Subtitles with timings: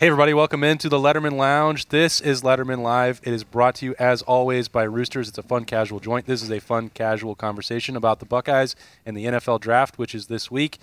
[0.00, 1.90] Hey, everybody, welcome into the Letterman Lounge.
[1.90, 3.20] This is Letterman Live.
[3.22, 5.28] It is brought to you, as always, by Roosters.
[5.28, 6.24] It's a fun, casual joint.
[6.24, 8.74] This is a fun, casual conversation about the Buckeyes
[9.04, 10.78] and the NFL draft, which is this week.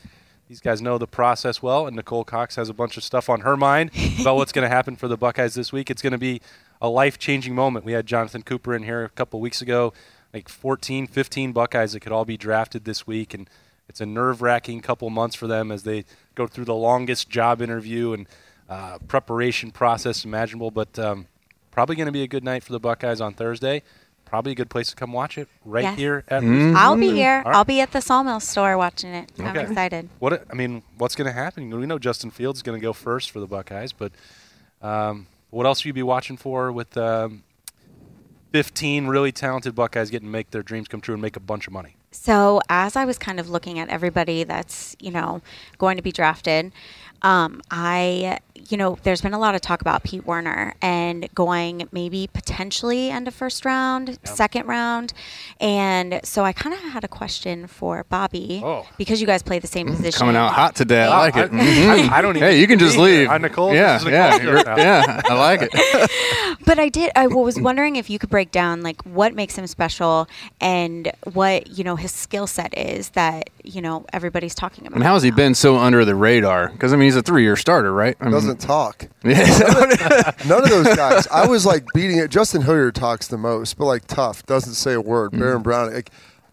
[0.47, 3.39] These guys know the process well, and Nicole Cox has a bunch of stuff on
[3.41, 3.89] her mind
[4.21, 5.89] about what's going to happen for the Buckeyes this week.
[5.89, 6.39] It's going to be
[6.79, 7.85] a life changing moment.
[7.85, 9.93] We had Jonathon Cooper in here a couple weeks ago,
[10.31, 13.49] like 14, 15 Buckeyes that could all be drafted this week, and
[13.89, 16.05] it's a nerve wracking couple months for them as they
[16.35, 18.27] go through the longest job interview and
[18.69, 20.71] uh, preparation process imaginable.
[20.71, 21.27] But um,
[21.71, 23.83] probably going to be a good night for the Buckeyes on Thursday.
[24.25, 25.97] Probably a good place to come watch it right Yes.
[25.97, 26.43] here at.
[26.43, 27.37] I'll be here.
[27.45, 27.55] All right.
[27.55, 29.31] I'll be at the Sawmill store watching it.
[29.39, 30.09] I'm excited.
[30.19, 31.69] What I mean, what's going to happen?
[31.69, 34.11] We know Justin Fields is going to go first for the Buckeyes, but
[34.81, 37.43] um, what else will you be watching for with um,
[38.51, 41.67] 15 really talented Buckeyes getting to make their dreams come true and make a bunch
[41.67, 41.95] of money?
[42.11, 45.41] So as I was kind of looking at everybody that's you know
[45.77, 46.71] going to be drafted,
[47.21, 51.87] um, I you know there's been a lot of talk about Pete Werner and going
[51.91, 55.13] maybe potentially end of first round, second round,
[55.59, 58.85] and so I kind of had a question for Bobby Oh.
[58.97, 60.19] because you guys play the same position.
[60.19, 61.03] Coming out hot today.
[61.03, 61.51] I like it.
[61.51, 62.09] I, Mhm.
[62.09, 62.49] I, I don't even.
[62.49, 63.19] Hey, you can just be here.
[63.21, 63.27] leave.
[63.27, 63.73] Hi, Nicole.
[63.73, 64.77] Yeah, This is yeah, Nicole's you're- show now.
[64.77, 65.21] yeah.
[65.25, 66.11] I like it.
[66.65, 67.11] But I did.
[67.15, 70.27] I was wondering if you could break down like what makes him special
[70.59, 74.95] and what you know his skill set is that you know everybody's talking about.
[74.95, 76.69] And how has he been so under the radar?
[76.69, 78.17] Because I mean, he's a three-year starter, right?
[78.19, 79.07] I mean, doesn't talk.
[79.23, 81.27] None of those guys.
[81.27, 82.29] I was like beating it.
[82.31, 85.31] Justin Hilliard talks the most, but like tough, doesn't say a word.
[85.31, 85.39] Mm-hmm.
[85.41, 86.09] Baron Brown, like,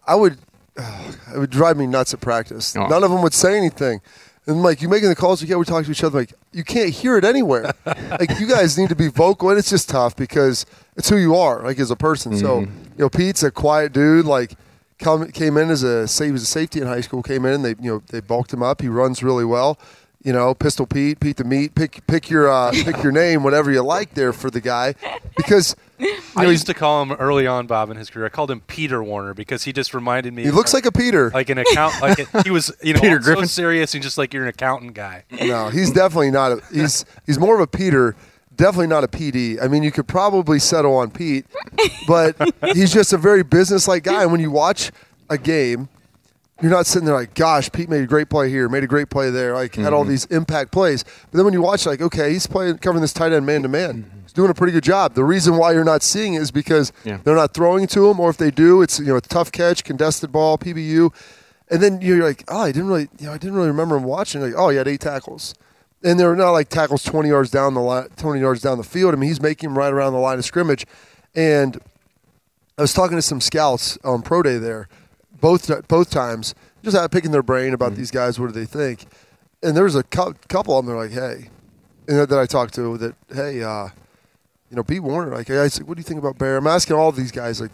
[0.07, 0.37] I would,
[0.77, 2.75] it would drive me nuts at practice.
[2.75, 2.87] Oh.
[2.87, 4.01] None of them would say anything.
[4.47, 6.19] And like you making the calls, like, yeah, we talk to each other.
[6.19, 7.73] Like you can't hear it anywhere.
[7.85, 11.35] like you guys need to be vocal, and it's just tough because it's who you
[11.35, 12.37] are, like as a person.
[12.37, 12.83] So Mm-hmm.
[12.97, 14.25] you know, Pete's a quiet dude.
[14.25, 14.53] Like
[14.99, 17.23] come came in as a he was a safety in high school.
[17.23, 18.81] Came in, and they you know they bulked him up.
[18.81, 19.79] He runs really well.
[20.25, 21.75] You know, Pistol Pete, Pete the Meat.
[21.75, 24.95] Pick pick your uh, pick your name, whatever you like there for the guy,
[25.37, 28.25] because you I know, used to call him early on, Bob, in his career.
[28.25, 30.41] I called him Peter Warner because he just reminded me.
[30.41, 31.29] he of, looks like a Peter.
[31.29, 32.01] like an account.
[32.01, 33.47] Like a, he was, you know, Peter so Griffin.
[33.47, 35.23] serious and just like you're an accountant guy.
[35.29, 36.53] No, he's definitely not.
[36.53, 38.15] A, he's he's more of a Peter.
[38.55, 39.61] Definitely not a PD.
[39.61, 41.45] I mean, you could probably settle on Pete,
[42.07, 42.35] but
[42.73, 44.23] he's just a very business-like guy.
[44.23, 44.91] And when you watch
[45.29, 45.87] a game,
[46.61, 49.09] you're not sitting there like, "Gosh, Pete made a great play here, made a great
[49.09, 50.09] play there, like had all Mm-hmm.
[50.11, 53.33] these impact plays." But then when you watch, like, okay, he's playing covering this tight
[53.33, 54.09] end man to man.
[54.23, 55.15] He's doing a pretty good job.
[55.15, 57.17] The reason why you're not seeing it is because Yeah.
[57.23, 59.83] they're not throwing to him, or if they do, it's you know a tough catch,
[59.83, 61.11] contested ball, PBU.
[61.69, 64.03] And then you're like, oh, I didn't really, you know, I didn't really remember him
[64.03, 64.39] watching.
[64.41, 65.55] Like, oh, he had eight tackles,
[66.03, 68.83] and they were not like tackles 20 yards down the line, 20 yards down the
[68.83, 69.13] field.
[69.13, 70.85] I mean, he's making them right around the line of scrimmage.
[71.33, 71.81] And
[72.77, 74.87] I was talking to some scouts on pro day there,
[75.45, 78.39] both both times, just out picking their brain about these guys.
[78.39, 79.05] What do they think?
[79.61, 80.93] And there was a cou- couple of them.
[80.95, 81.49] They're like, hey,
[82.07, 83.85] and that, that I talked to that, hey, uh,
[84.69, 85.31] you know, Pete Warner.
[85.31, 86.57] Like, I said, what do you think about Bear?
[86.57, 87.71] I'm asking all these guys, like,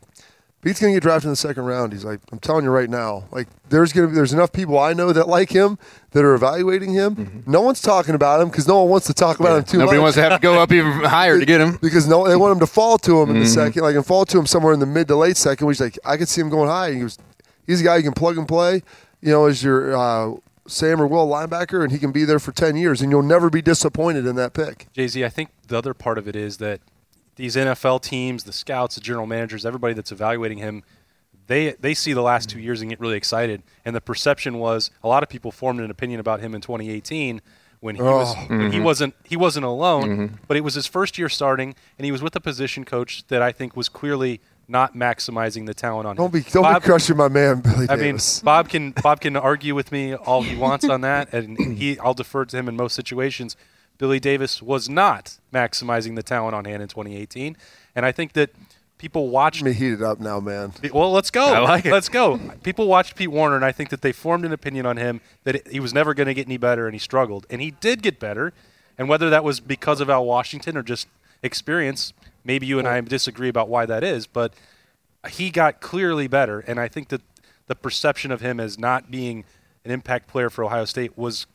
[0.62, 1.92] Pete's gonna get drafted in the second round.
[1.92, 4.94] He's like, I'm telling you right now, like there's gonna be there's enough people I
[4.94, 5.80] know that like him
[6.12, 7.44] that are evaluating him.
[7.48, 9.98] No one's talking about him because no one wants to talk about him too Nobody
[9.98, 10.04] much.
[10.04, 11.80] wants to have to go up even higher to get him.
[11.82, 13.54] because no, they want him to fall to him in the Mm-hmm.
[13.56, 15.66] second, like and fall to him somewhere in the mid to late second.
[15.66, 16.90] Which like I could see him going high.
[16.90, 17.18] And he goes,
[17.72, 18.84] he's a guy you can plug and play.
[19.22, 20.36] You know, as your uh,
[20.68, 23.50] Sam or Will linebacker, and he can be there for ten years, and you'll never
[23.50, 24.88] be disappointed in that pick.
[24.94, 26.82] Jay Z, I think the other part of it is that
[27.36, 30.84] these NFL teams, the scouts, the general managers, everybody that's evaluating him,
[31.48, 33.64] they they see the last two years and get really excited.
[33.86, 37.42] And the perception was a lot of people formed an opinion about him in 2018
[37.80, 38.46] when he was Oh.
[38.48, 42.12] when he wasn't he wasn't alone, but it was his first year starting, and he
[42.12, 44.40] was with a position coach that I think was clearly
[44.72, 46.32] not maximizing the talent on hand.
[46.32, 46.44] Don't him.
[46.44, 47.90] be don't Bob- be crushing my man Billy Davis.
[47.90, 51.58] I mean, Bob can Bob can argue with me all he wants on that, and
[51.78, 53.56] he I'll defer to him in most situations.
[53.98, 57.56] Billy Davis was not maximizing the talent on hand in 2018,
[57.96, 58.50] and I think that
[58.98, 59.62] people watched.
[59.62, 60.74] Let me heat it up now, man.
[60.92, 61.54] Well, let's go.
[61.54, 61.92] I like it.
[61.92, 62.40] Let's go.
[62.64, 65.56] People watched Pete Warner, and I think that they formed an opinion on him that
[65.56, 68.02] it- he was never going to get any better, and he struggled, and he did
[68.02, 68.54] get better.
[68.98, 71.08] And whether that was because of Al Washington or just
[71.44, 74.54] experience, maybe you and I disagree about why that is, but
[75.30, 77.22] he got clearly better, and I think that
[77.68, 79.46] the perception of him as not being
[79.86, 81.48] an impact player for Ohio State was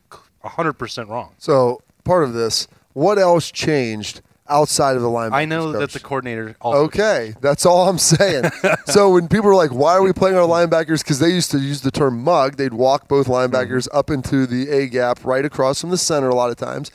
[0.44, 1.34] 100% wrong.
[1.38, 2.68] So part of this.
[2.94, 5.34] What else changed outside of the line?
[5.34, 6.84] I know that the coordinator also.
[6.84, 8.44] Okay, that's all I'm saying.
[8.86, 11.58] so when people are like, "Why are we playing our linebackers?" Because they used to
[11.58, 13.98] use the term "mug." They'd walk both linebackers mm-hmm.
[13.98, 16.90] up into the A gap, right across from the center, a lot of times.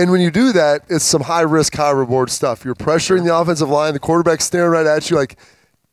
[0.00, 2.64] And when you do that, it's some high risk, high reward stuff.
[2.64, 3.92] You're pressuring the offensive line.
[3.92, 5.16] The quarterback's staring right at you.
[5.16, 5.36] Like,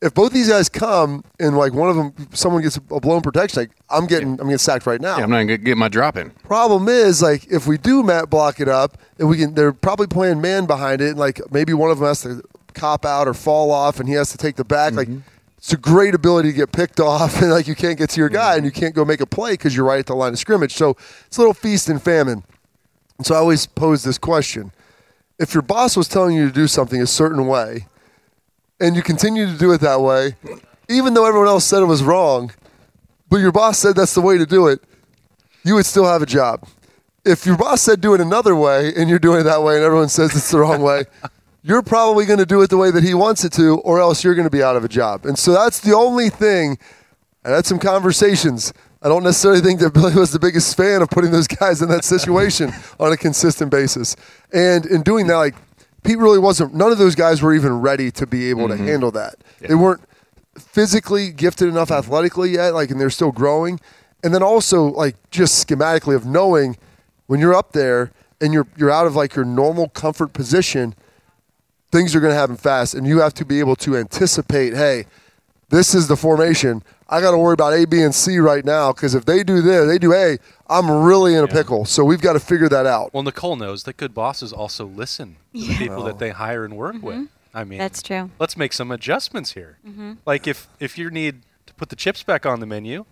[0.02, 3.64] if both these guys come and like one of them, someone gets a blown protection,
[3.64, 5.18] like I'm getting, I'm getting sacked right now.
[5.18, 6.30] Yeah, I'm not gonna get my drop in.
[6.30, 10.08] Problem is, like, if we do Matt block it up, and we can, they're probably
[10.08, 12.42] playing man behind it, and like maybe one of them has to
[12.76, 14.94] cop out or fall off, and he has to take the back.
[14.94, 15.20] Like, mm-hmm.
[15.58, 18.30] it's a great ability to get picked off, and like you can't get to your
[18.30, 18.38] mm-hmm.
[18.38, 20.40] guy, and you can't go make a play because you're right at the line of
[20.40, 20.76] scrimmage.
[20.76, 20.92] So
[21.26, 22.46] it's a little feast and famine.
[23.18, 24.72] And so I always pose this question:
[25.40, 27.88] If your boss was telling you to do something a certain way,
[28.80, 30.36] and you continue to do it that way,
[30.90, 32.52] even though everyone else said it was wrong,
[33.30, 34.82] but your boss said that's the way to do it,
[35.64, 36.68] you would still have a job.
[37.26, 39.84] If your boss said do it another way and you're doing it that way and
[39.84, 41.06] everyone says it's the wrong way,
[41.64, 44.24] you're probably going to do it the way that he wants it to, or else
[44.24, 45.26] you're going to be out of a job.
[45.26, 46.78] And so that's the only thing.
[47.44, 48.72] I had some conversations.
[49.02, 51.90] I don't necessarily think that Billy was the biggest fan of putting those guys in
[51.90, 54.16] that situation on a consistent basis.
[54.52, 55.56] And in doing that, like
[56.04, 56.74] Pete really wasn't.
[56.74, 58.88] None of those guys were even ready to be able to mm-hmm.
[58.88, 59.36] handle that.
[59.60, 60.02] They weren't
[60.58, 63.80] physically gifted enough athletically yet, like, and they're still growing.
[64.24, 66.78] And then also, like, just schematically of knowing
[67.28, 68.12] when you're up there
[68.42, 70.96] and you're you're out of like your normal comfort position,
[71.92, 74.74] things are going to happen fast, and you have to be able to anticipate.
[74.74, 75.06] Hey,
[75.70, 76.84] this is the formation.
[77.10, 79.62] I got to worry about A, B, and C right now because if they do
[79.62, 80.38] this, they do A,
[80.70, 81.86] I'm really in a pickle.
[81.86, 83.14] So we've got to figure that out.
[83.14, 86.76] Well, Nicole knows that good bosses also listen to the people that they hire and
[86.76, 87.28] work with.
[87.54, 88.30] I mean, That's true.
[88.40, 89.78] Let's make some adjustments here.
[90.26, 93.06] Like if if you need to put the chips back on the menu,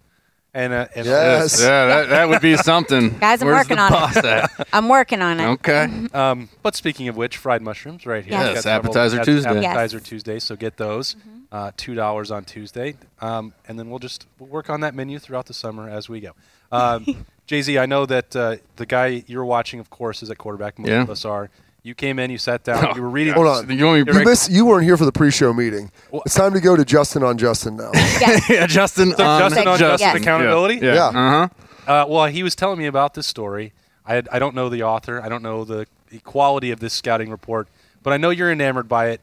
[0.53, 1.59] and uh, and Yes.
[1.59, 3.17] Yeah, that, that would be something.
[3.19, 4.67] Guys, I'm Where's working on it.
[4.73, 5.47] I'm working on it.
[5.47, 5.89] Okay.
[6.13, 8.33] Um, but speaking of which, fried mushrooms right here.
[8.33, 8.55] Yes.
[8.55, 9.53] Yes, appetizer ap- Tuesday.
[9.55, 9.65] Yes.
[9.65, 10.39] Appetizer Tuesday.
[10.39, 11.15] So get those.
[11.51, 15.19] Uh, Two dollars on Tuesday, um, and then we'll just we'll work on that menu
[15.19, 16.31] throughout the summer as we go.
[16.71, 20.37] Um, Jay Z, I know that uh, the guy you're watching, of course, is at
[20.37, 20.79] quarterback.
[20.79, 21.01] Most Yeah.
[21.03, 21.49] of us are.
[21.83, 23.33] You came in, you sat down, you were reading.
[23.33, 23.69] Hold on.
[23.69, 25.91] You want me You, to missed, you weren't here for the pre-show meeting.
[26.25, 27.91] It's time to go to Justin on Justin now.
[27.93, 28.49] Yes.
[28.49, 29.11] yeah, Justin.
[29.15, 29.99] So um, Justin on Yes.
[30.01, 30.83] Justin accountability.
[30.83, 30.93] Yeah.
[30.95, 31.05] Yeah.
[31.09, 31.49] Uh huh.
[31.87, 33.71] Uh, well, he was telling me about this story.
[34.03, 35.21] I, I don't know the author.
[35.21, 37.67] I don't know the, the quality of this scouting report,
[38.01, 39.21] but I know you're enamored by it.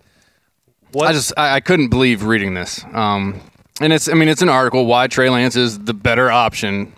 [0.93, 2.85] What, I just I, I couldn't believe reading this.
[2.93, 3.41] Um,
[3.81, 6.93] and it's I mean it's an article why Trey Lance is the better option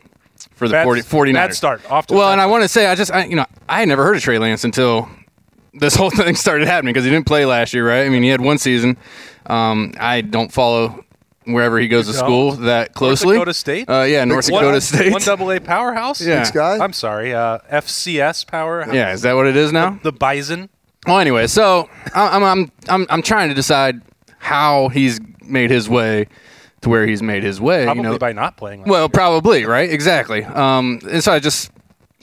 [0.53, 1.33] for the Bad- 40, 49ers.
[1.35, 1.91] bad start.
[1.91, 3.81] Off to well, bad and I want to say I just I, you know I
[3.81, 5.09] had never heard of Trey Lance until
[5.73, 8.05] this whole thing started happening because he didn't play last year, right?
[8.05, 8.97] I mean he had one season.
[9.47, 11.05] Um, I don't follow
[11.45, 12.27] wherever he goes You to don't?
[12.27, 13.35] school that North closely.
[13.35, 13.89] Dakota State.
[13.91, 15.13] Uh, yeah, North One- Dakota State.
[15.13, 16.21] One double A powerhouse.
[16.21, 16.39] Yeah.
[16.41, 16.79] Big Sky?
[16.79, 17.35] I'm sorry.
[17.35, 18.95] Uh, FCS powerhouse.
[18.95, 19.99] yeah, is that what it is now?
[20.03, 20.71] The Bison.
[21.07, 24.01] Well, anyway, so I'm I'm I'm I'm trying to decide
[24.39, 26.27] how he's made his way
[26.83, 27.85] to where he's made his way.
[27.85, 28.81] Probably you know, by not playing.
[28.81, 29.09] last Well, year.
[29.11, 30.45] probably right, exactly.
[30.45, 31.71] Um, and so I just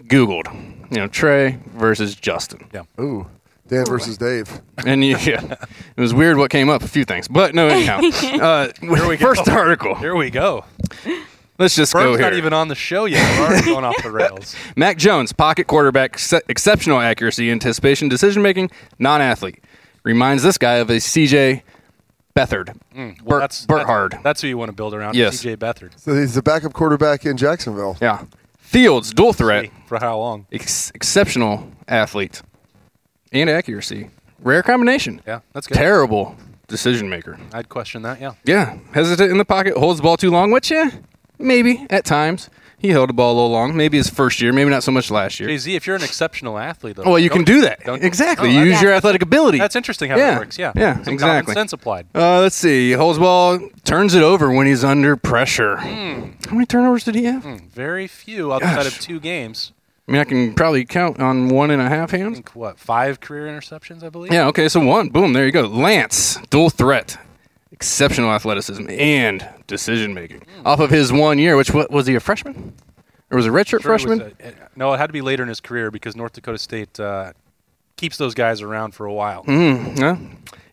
[0.04, 0.46] Googled,
[0.92, 2.84] you know, Trey versus Justin, yeah.
[3.00, 3.28] Ooh,
[3.68, 4.62] Dan versus Dave.
[4.86, 5.56] and you, yeah,
[5.96, 6.82] it was weird what came up.
[6.84, 8.00] A few things, but no, anyhow.
[8.42, 9.28] Uh, Here we go.
[9.28, 9.94] first article.
[9.96, 10.66] Here we go.
[11.62, 12.30] Let's just go Berg's here.
[12.32, 13.22] not even on the show yet.
[13.40, 14.56] We're already going off the rails.
[14.76, 19.64] Mac Jones, pocket quarterback, ex- exceptional accuracy, anticipation, decision making, non-athlete.
[20.04, 21.62] Reminds this guy of a CJ
[22.36, 22.76] Beathard.
[22.96, 24.18] Mm, well, Bert, that's Bert that- Hard.
[24.24, 25.16] That's who you want to build around.
[25.16, 25.44] Yes.
[25.44, 25.92] CJ Beathard.
[26.00, 27.96] So he's the backup quarterback in Jacksonville.
[28.02, 28.26] Yeah.
[28.58, 30.48] Fields, dual threat, For how long?
[30.52, 32.42] ex- exceptional athlete,
[33.32, 34.10] and accuracy.
[34.40, 35.22] Rare combination.
[35.28, 35.76] Yeah, that's good.
[35.76, 36.36] Terrible
[36.68, 37.38] decision maker.
[37.54, 38.20] I'd question that.
[38.22, 38.32] Yeah.
[38.46, 40.90] Yeah, hesitant in the pocket, holds the ball too long, which, yeah,
[41.42, 42.50] maybe at times.
[42.78, 43.78] He held the ball a little long.
[43.78, 45.48] Maybe his first year, maybe not so much last year.
[45.50, 47.86] Jay Z, if you're an exceptional athlete, though, well, you can don't- that.
[47.86, 48.50] don't- exactly.
[48.50, 49.60] Oh, you that's- use your athletic ability.
[49.60, 50.32] That's interesting how Yeah.
[50.32, 50.58] that works.
[50.58, 50.72] Yeah.
[50.76, 51.54] Yeah, Some exactly.
[51.54, 52.08] Common sense applied.
[52.16, 52.88] Uh, let's see.
[52.90, 55.78] He holds ball, turns it over when he's under pressure.
[55.78, 56.22] Hmm.
[56.50, 57.44] How many turnovers did he have?
[57.44, 58.88] Very few outside Gosh.
[58.88, 59.74] of two games.
[60.10, 62.34] I mean, I can probably count on one and a half I hands.
[62.38, 64.34] think what five career interceptions, I believe.
[64.34, 65.10] Yeah, okay, so one.
[65.10, 65.68] Boom, there you go.
[65.68, 67.18] Lance, dual threat,
[67.82, 70.44] exceptional athleticism, and decision making.
[70.66, 72.74] Off of his one year, which what, was he a freshman?
[73.32, 74.22] Or was a redshirt Sure freshman?
[74.40, 77.00] a- uh, no, it had to be later in his career because North Dakota State
[77.00, 77.34] uh,
[77.98, 79.44] keeps those guys around for a while.
[79.46, 80.18] Mm, yeah.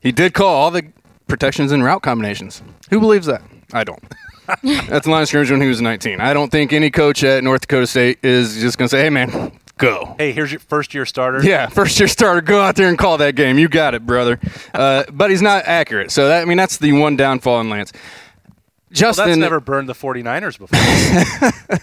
[0.00, 0.84] He did call all the
[1.28, 2.62] protections and route combinations.
[2.90, 3.42] Who believes that?
[3.72, 4.02] I don't.
[4.62, 6.20] That's the line of scrimmage when he was 19.
[6.20, 9.10] I don't think any coach at North Dakota State is just going to say, hey,
[9.10, 10.14] man, go.
[10.18, 11.42] Hey, here's your first year starter.
[11.42, 13.58] Yeah, first year starter, go out there and call that game.
[13.58, 14.38] You got it, brother.
[14.75, 16.11] Uh, but he's not accurate.
[16.11, 17.92] So that I mean that's the one downfall in Lance.
[17.94, 18.52] Well,
[18.92, 21.78] Justin that's never burned the 49ers before.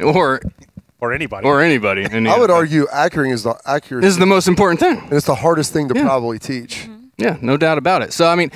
[0.14, 0.40] or
[1.00, 1.46] or anybody.
[1.46, 2.04] or anybody.
[2.04, 2.54] in I would NFL.
[2.54, 4.98] argue accuracy is the accuracy, this is the most important thing.
[4.98, 6.02] and it's the hardest thing to Yeah.
[6.04, 6.88] probably teach.
[7.16, 8.12] Yeah, no doubt about it.
[8.12, 8.50] So I mean,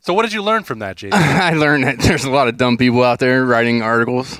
[0.00, 1.18] so what did you learn from that, Jason?
[1.22, 4.38] I learned that there's a lot of dumb people out there writing articles.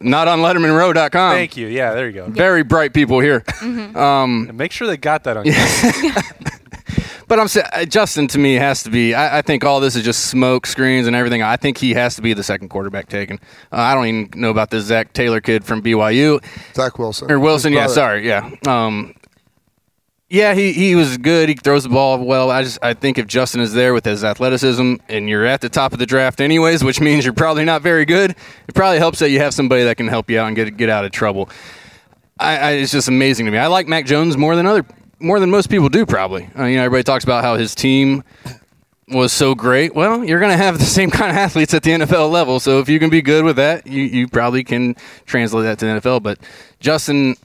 [0.00, 1.34] Not on LettermenRow.com.
[1.34, 1.66] Thank you.
[1.68, 2.26] Yeah, there you go.
[2.28, 3.44] Very bright people here.
[3.60, 5.44] And make sure they got that on.
[7.28, 9.12] But I'm saying uh, Justin to me has to be.
[9.12, 11.42] I, I think all this is just smoke screens and everything.
[11.42, 13.38] I think he has to be the second quarterback taken.
[13.70, 16.42] Uh, I don't even know about this Zach Taylor kid from BYU
[16.74, 17.72] Zach Wilson or Wilson.
[17.72, 17.94] His Yeah, brother.
[17.94, 18.26] sorry.
[18.26, 18.50] Yeah.
[18.66, 19.14] Um,
[20.30, 21.48] yeah, he, he was good.
[21.48, 22.50] He throws the ball well.
[22.50, 25.70] I just I think if Justin is there with his athleticism and you're at the
[25.70, 29.20] top of the draft anyways, which means you're probably not very good, it probably helps
[29.20, 31.48] that you have somebody that can help you out and get get out of trouble.
[32.38, 33.58] I, I, it's just amazing to me.
[33.58, 34.84] I like Mac Jones more than other
[35.18, 36.04] more than most people do.
[36.04, 38.22] Probably, uh, you know, everybody talks about how his team
[39.08, 39.94] was so great.
[39.94, 42.60] Well, you're going to have the same kind of athletes at the NFL level.
[42.60, 44.94] So if you can be good with that, you, you probably can
[45.24, 46.22] translate that to the NFL.
[46.22, 46.38] But
[46.80, 47.36] Justin,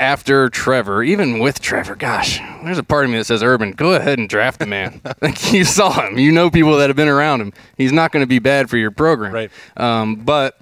[0.00, 3.94] after Trevor, even with Trevor, gosh, there's a part of me that says, Urban, go
[3.94, 5.00] ahead and draft the man.
[5.22, 7.52] like you saw him, you know people that have been around him.
[7.76, 9.32] He's not going to be bad for your program.
[9.32, 9.50] Right.
[9.76, 10.60] Um, but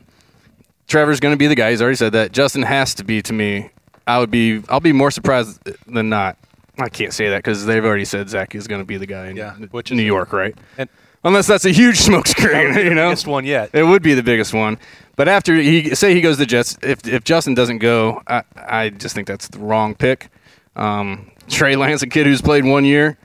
[0.88, 1.70] Trevor's going to be the guy.
[1.70, 2.32] He's already said that.
[2.32, 3.70] Justin has to be to me.
[4.06, 4.62] I would be.
[4.68, 6.36] I'll be more surprised than not.
[6.78, 9.28] I can't say that because they've already said Zach is going to be the guy
[9.28, 10.56] in Yeah, which New York, right?
[10.78, 10.88] And
[11.24, 13.08] Unless that's a huge smokescreen, you know.
[13.08, 13.70] biggest one yet.
[13.72, 14.78] It would be the biggest one.
[15.16, 18.88] But after he say he goes to Jets, if if Justin doesn't go, I, I
[18.90, 20.28] just think that's the wrong pick.
[20.76, 23.16] Um, Trey Lance, a kid who's played one year,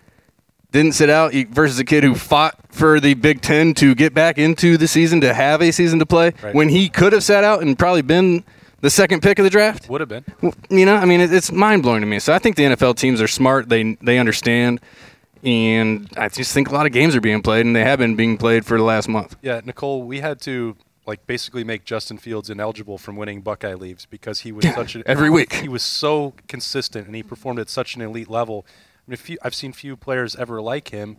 [0.71, 4.38] didn't sit out versus a kid who fought for the Big Ten to get back
[4.38, 6.55] into the season to have a season to play Right.
[6.55, 8.43] when he could have sat out and probably been
[8.79, 9.89] the second pick of the draft.
[9.89, 10.24] Would have been.
[10.69, 12.19] You know, I mean, it's mind blowing to me.
[12.19, 13.67] So I think the NFL teams are smart.
[13.67, 14.79] They they understand,
[15.43, 18.15] and I just think a lot of games are being played, and they have been
[18.15, 19.36] being played for the last month.
[19.41, 24.05] Yeah, Nicole, we had to like basically make Justin Fields ineligible from winning Buckeye leaves
[24.05, 25.53] because he was such a every week.
[25.53, 28.65] He was so consistent and he performed at such an elite level.
[29.07, 31.17] I mean, few, I've seen few players ever like him,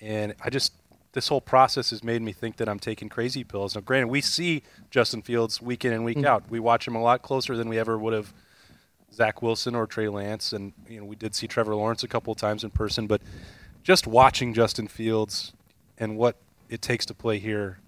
[0.00, 0.74] and I just
[1.12, 3.74] this whole process has made me think that I'm taking crazy pills.
[3.74, 6.24] Now, granted, we see Justin Fields week in and week mm.
[6.24, 6.44] out.
[6.50, 8.32] We watch him a lot closer than we ever would have
[9.12, 12.32] Zach Wilson or Trey Lance, and you know we did see Trevor Lawrence a couple
[12.32, 13.22] of times in person, but
[13.82, 15.52] just watching Justin Fields
[15.98, 16.36] and what
[16.68, 17.78] it takes to play here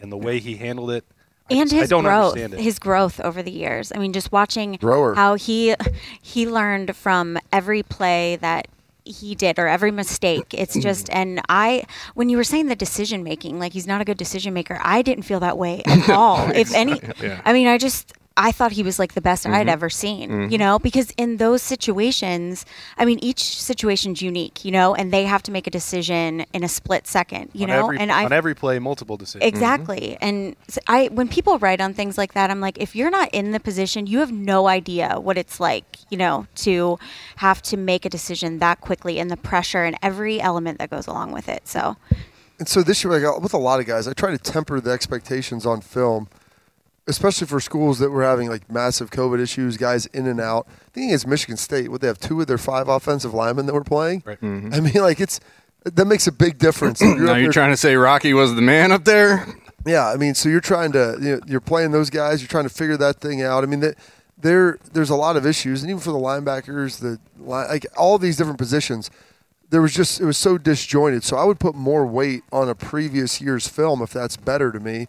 [0.00, 1.04] and the way he handled it,
[1.50, 2.60] I and just- I his don't growth understand it.
[2.60, 5.14] his growth over the years i mean just watching Grower.
[5.14, 5.74] how he
[6.22, 8.66] he learned from every play that
[9.04, 11.84] he did or every mistake it's just and i
[12.14, 15.02] when you were saying the decision making like he's not a good decision maker i
[15.02, 17.42] didn't feel that way at all if any Yeah.
[17.44, 19.54] i mean i just I thought he was like the best Mm-hmm.
[19.54, 20.56] I'd ever seen, you mm-hmm.
[20.56, 22.64] know, because in those situations,
[22.96, 26.64] I mean, each situation's unique, you know, and they have to make a decision in
[26.64, 29.42] a split second, you on know, every, and I on every play, multiple decisions.
[29.42, 29.56] Mm-hmm.
[29.56, 30.18] Exactly.
[30.20, 33.28] And s- I when people write on things like that, I'm like, if you're not
[33.32, 36.98] in the position, you have no idea what it's like, you know, to
[37.36, 41.06] have to make a decision that quickly and the pressure and every element that goes
[41.06, 41.68] along with it.
[41.68, 41.96] So,
[42.58, 44.80] And so this year, like, uh, with a lot of guys, I try to temper
[44.80, 46.28] the expectations on film,
[47.06, 50.66] especially for schools that were having like massive COVID issues, guys in and out.
[50.92, 53.84] Thinking it's Michigan State, would they have two of their five offensive linemen that were
[53.84, 54.22] playing?
[54.24, 54.40] Right.
[54.40, 54.74] Mm-hmm.
[54.74, 55.40] I mean, like it's
[55.84, 57.00] that makes a big difference.
[57.00, 59.46] You're Now you're there- trying to say Rocky was the man up there?
[59.86, 62.40] Yeah, I mean, so you're trying to you know, you're playing those guys.
[62.40, 63.64] You're trying to figure that thing out.
[63.64, 63.96] I mean, that
[64.38, 68.38] there there's a lot of issues, and even for the linebackers, the like all these
[68.38, 69.10] different positions,
[69.68, 71.22] there was just it was so disjointed.
[71.22, 74.80] So I would put more weight on a previous year's film if that's better to
[74.80, 75.06] me.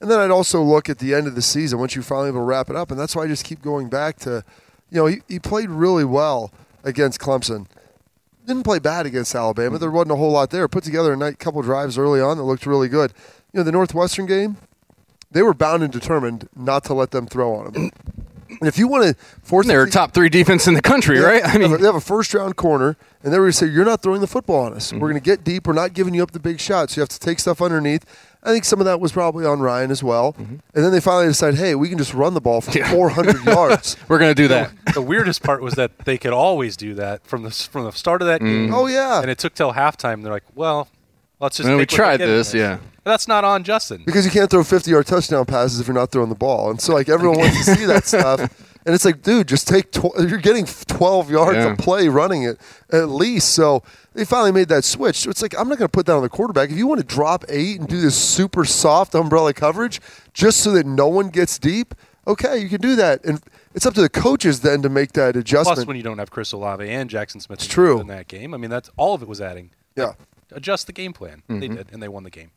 [0.00, 2.40] And then I'd also look at the end of the season once you finally able
[2.40, 4.44] to wrap it up, and that's why I just keep going back to,
[4.90, 6.52] you know, he, he played really well
[6.84, 7.66] against Clemson
[8.46, 9.78] didn't play bad against Alabama.
[9.78, 10.68] There wasn't a whole lot there.
[10.68, 13.12] Put together a nice couple drives early on that looked really good.
[13.52, 14.56] You know, the Northwestern game,
[15.30, 17.90] they were bound and determined not to let them throw on them.
[18.48, 21.44] And if you want to force They're to- top three defense in the country, right?
[21.44, 23.66] I a- mean, they have a first round corner, and they were going to say,
[23.66, 24.88] You're not throwing the football on us.
[24.92, 25.00] Mm-hmm.
[25.00, 25.66] We're going to get deep.
[25.66, 26.96] We're not giving you up the big shots.
[26.96, 28.04] You have to take stuff underneath.
[28.46, 30.34] I think some of that was probably on Ryan as well.
[30.38, 32.78] And then they finally decided, Hey, we can just run the ball for Mm-hmm.
[32.78, 32.90] Yeah.
[32.92, 33.96] 400 yards.
[34.08, 34.72] we're going to do that.
[34.94, 38.22] the weirdest part was that they could always do that from the from the start
[38.22, 38.72] of that game.
[38.72, 39.20] Oh, yeah.
[39.20, 40.22] And it took till halftime.
[40.22, 40.88] They're like, well,
[41.40, 41.68] let's just.
[41.68, 42.78] Well, we take what we're tried this, yeah.
[43.04, 44.02] But that's not on Justin.
[44.06, 46.70] because you can't throw 50 yard touchdown passes if you're not throwing the ball.
[46.70, 48.75] And so, like, everyone wants to see that stuff.
[48.86, 51.72] And it's like, dude, just take, tw- you're getting 12 yards Yeah.
[51.72, 52.58] of play running it
[52.92, 53.50] at least.
[53.52, 53.82] So
[54.14, 55.16] they finally made that switch.
[55.16, 56.70] So it's like, I'm not going to put that on the quarterback.
[56.70, 60.00] If you want to drop eight and do this super soft umbrella coverage
[60.32, 61.94] just so that no one gets deep,
[62.28, 63.24] okay, you can do that.
[63.24, 63.42] And
[63.74, 65.76] it's up to the coaches then to make that adjustment.
[65.78, 68.00] Plus, when you don't have Chris Olave and Jackson Smith It's true.
[68.00, 69.70] in that game, I mean, that's all of it was adding.
[69.96, 70.12] yeah.
[70.52, 71.42] Adjust the game plan.
[71.48, 71.74] They Mm-hmm.
[71.74, 72.52] did, and they won the game.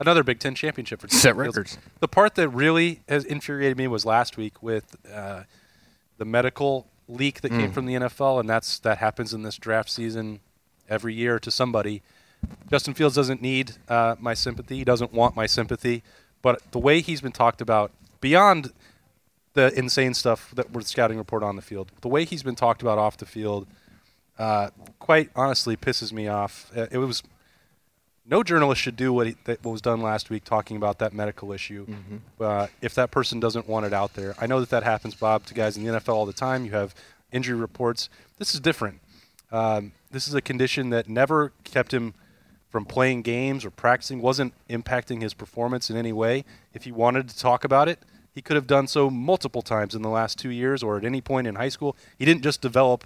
[0.00, 1.56] Another Big Ten championship for Set Justin Fields.
[1.56, 1.78] records.
[2.00, 5.42] The part that really has infuriated me was last week with uh,
[6.18, 7.60] the medical leak that Mm.
[7.60, 10.40] came from the NFL, and that's that happens in this draft season
[10.88, 12.02] every year to somebody.
[12.70, 14.76] Justin Fields doesn't need uh, my sympathy.
[14.78, 16.02] He doesn't want my sympathy.
[16.40, 17.90] But the way he's been talked about,
[18.20, 18.72] beyond
[19.54, 22.80] the insane stuff that we're scouting report on the field, the way he's been talked
[22.80, 23.66] about off the field,
[24.38, 26.70] uh, quite honestly, pisses me off.
[26.76, 27.24] Uh, It was
[28.30, 31.12] no journalist should do what, he, that what was done last week, talking about that
[31.12, 31.86] medical issue.
[32.40, 35.46] Uh, if that person doesn't want it out there, I know that that happens, Bob,
[35.46, 36.64] to guys in the NFL all the time.
[36.64, 36.94] You have
[37.32, 38.08] injury reports.
[38.38, 39.00] This is different.
[39.50, 42.14] Um, this is a condition that never kept him
[42.68, 46.44] from playing games or practicing, wasn't impacting his performance in any way.
[46.74, 47.98] If he wanted to talk about it,
[48.34, 51.20] he could have done so multiple times in the last two years or at any
[51.20, 51.96] point in high school.
[52.18, 53.04] He didn't just develop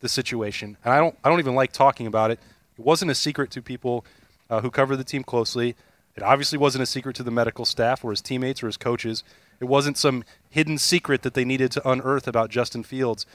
[0.00, 1.16] the situation, and I don't.
[1.24, 2.38] I don't even like talking about it.
[2.78, 4.04] It wasn't a secret to people
[4.50, 5.76] uh, who cover the team closely.
[6.16, 9.22] It obviously wasn't a secret to the medical staff or his teammates or his coaches.
[9.60, 13.26] It wasn't some hidden secret that they needed to unearth about Justin Fields.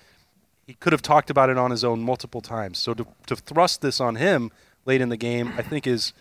[0.65, 2.77] He could have talked about it on his own multiple times.
[2.77, 4.51] So to, to thrust this on him
[4.86, 6.13] late in the game, I think is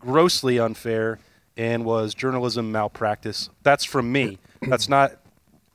[0.00, 1.18] grossly unfair
[1.56, 3.50] and was journalism malpractice.
[3.62, 4.38] That's from me.
[4.62, 5.12] That's not.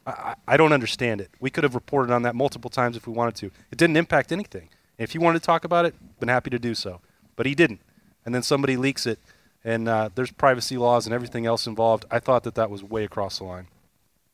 [0.07, 1.29] I, I don't understand it.
[1.39, 3.45] We could have reported on that multiple times if we wanted to.
[3.71, 4.69] It didn't impact anything.
[4.97, 7.01] If he wanted to talk about it, been happy to do so.
[7.35, 7.81] But he didn't.
[8.25, 9.19] And then somebody leaks it,
[9.63, 12.05] and uh, there's privacy laws and everything else involved.
[12.09, 13.67] I thought that that was way across the line.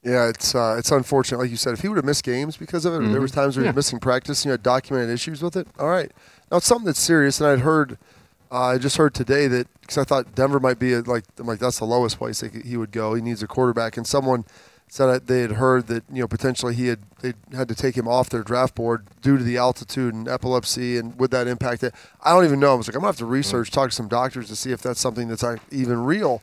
[0.03, 1.39] Yeah, it's uh, it's unfortunate.
[1.39, 3.31] Like you said, if he would have missed games because of it, or there was
[3.31, 5.67] times where he was missing practice and you had documented issues with it.
[5.77, 6.09] All right,
[6.49, 7.97] now it's something that's serious, and I'd heard,
[8.49, 11.47] uh, I just heard today that because I thought Denver might be a, like I'm
[11.47, 13.13] like that's the lowest place he would go.
[13.13, 14.45] He needs a quarterback, and someone
[14.89, 17.95] said that they had heard that you know potentially he had they had to take
[17.95, 21.83] him off their draft board due to the altitude and epilepsy, and would that impact
[21.83, 21.93] it?
[22.21, 22.73] I don't even know.
[22.73, 23.73] I was like, I'm gonna have to research, mm.
[23.73, 26.41] talk to some doctors to see if that's something that's even real.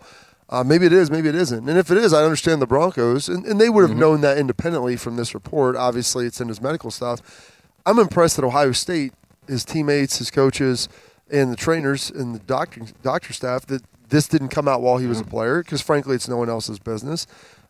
[0.48, 1.68] Uh, maybe it is, maybe it isn't.
[1.68, 4.00] And if it is, I understand the Broncos, and, and they would have mm-hmm.
[4.00, 5.74] known that independently from this report.
[5.74, 7.52] Obviously, it's in his medical stuff.
[7.84, 9.12] I'm impressed that Ohio State,
[9.48, 10.88] his teammates, his coaches,
[11.30, 15.06] and the trainers and the doctor doctor staff that this didn't come out while he
[15.06, 15.28] was mm-hmm.
[15.28, 17.26] a player because frankly, it's no one else's business.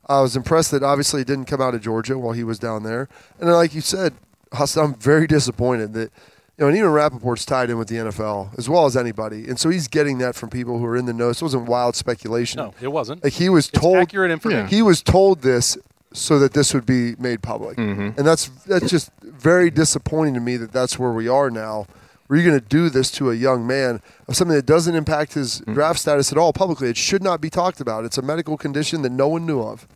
[0.08, 2.82] I was impressed that obviously it didn't come out of Georgia while he was down
[2.82, 3.08] there.
[3.40, 4.14] And like you said,
[4.52, 6.12] Hassan, I'm very disappointed that
[6.58, 9.60] you know, and even Rapoport's tied in with the NFL as well as anybody, and
[9.60, 11.32] so he's getting that from people who are in the know.
[11.32, 12.58] So it wasn't wild speculation.
[12.58, 13.22] No, it wasn't.
[13.22, 14.66] Like he was It's told accurate information.
[14.68, 15.76] He was told this
[16.14, 18.18] so that this would be made public, mm-hmm.
[18.18, 21.86] and that's that's just very disappointing to me that that's where we are now.
[22.26, 25.34] Where you're going to do this to a young man of something that doesn't impact
[25.34, 25.74] his mm.
[25.74, 26.88] draft status at all publicly?
[26.88, 28.04] It should not be talked about.
[28.04, 29.86] It's a medical condition that no one knew of.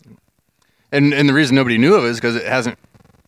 [0.92, 2.79] And and the reason nobody knew of it is because it hasn't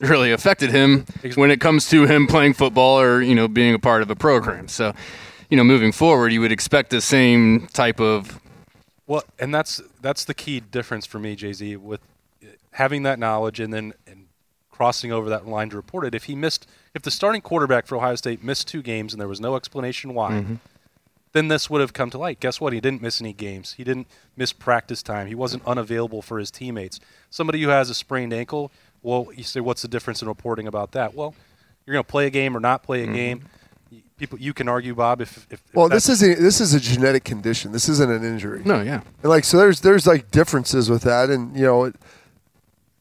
[0.01, 3.79] really affected him when it comes to him playing football or you know being a
[3.79, 4.69] part of a program.
[4.69, 4.93] So,
[5.49, 8.41] you know, moving forward, you would expect the same type of
[9.07, 12.01] Well, and that's that's the key difference for me, Jay Z, with
[12.73, 14.27] having that knowledge and then and
[14.71, 16.15] crossing over that line to report it.
[16.15, 19.29] If he missed, if the starting quarterback for Ohio State missed two games and there
[19.29, 20.55] was no explanation why, mm-hmm.
[21.33, 22.41] Then this would have come to light.
[22.41, 22.73] Guess what?
[22.73, 23.75] He didn't miss any games.
[23.75, 25.27] He didn't miss practice time.
[25.27, 27.01] He wasn't unavailable for his teammates.
[27.31, 28.71] Somebody who has a sprained ankle,
[29.03, 31.15] well, you say, what's the difference in reporting about that?
[31.15, 31.35] Well,
[31.87, 33.15] you're going to play a game or not play a mm-hmm.
[33.15, 33.45] game.
[34.19, 36.75] People, you can argue, Bob, if, if, if Well, that's- this is a, this is
[36.75, 37.73] a genetic condition.
[37.73, 38.63] This isn't an injury.
[38.65, 39.01] no, yeah.
[39.23, 41.97] And like so, there's there's like differences with that, and you know, it,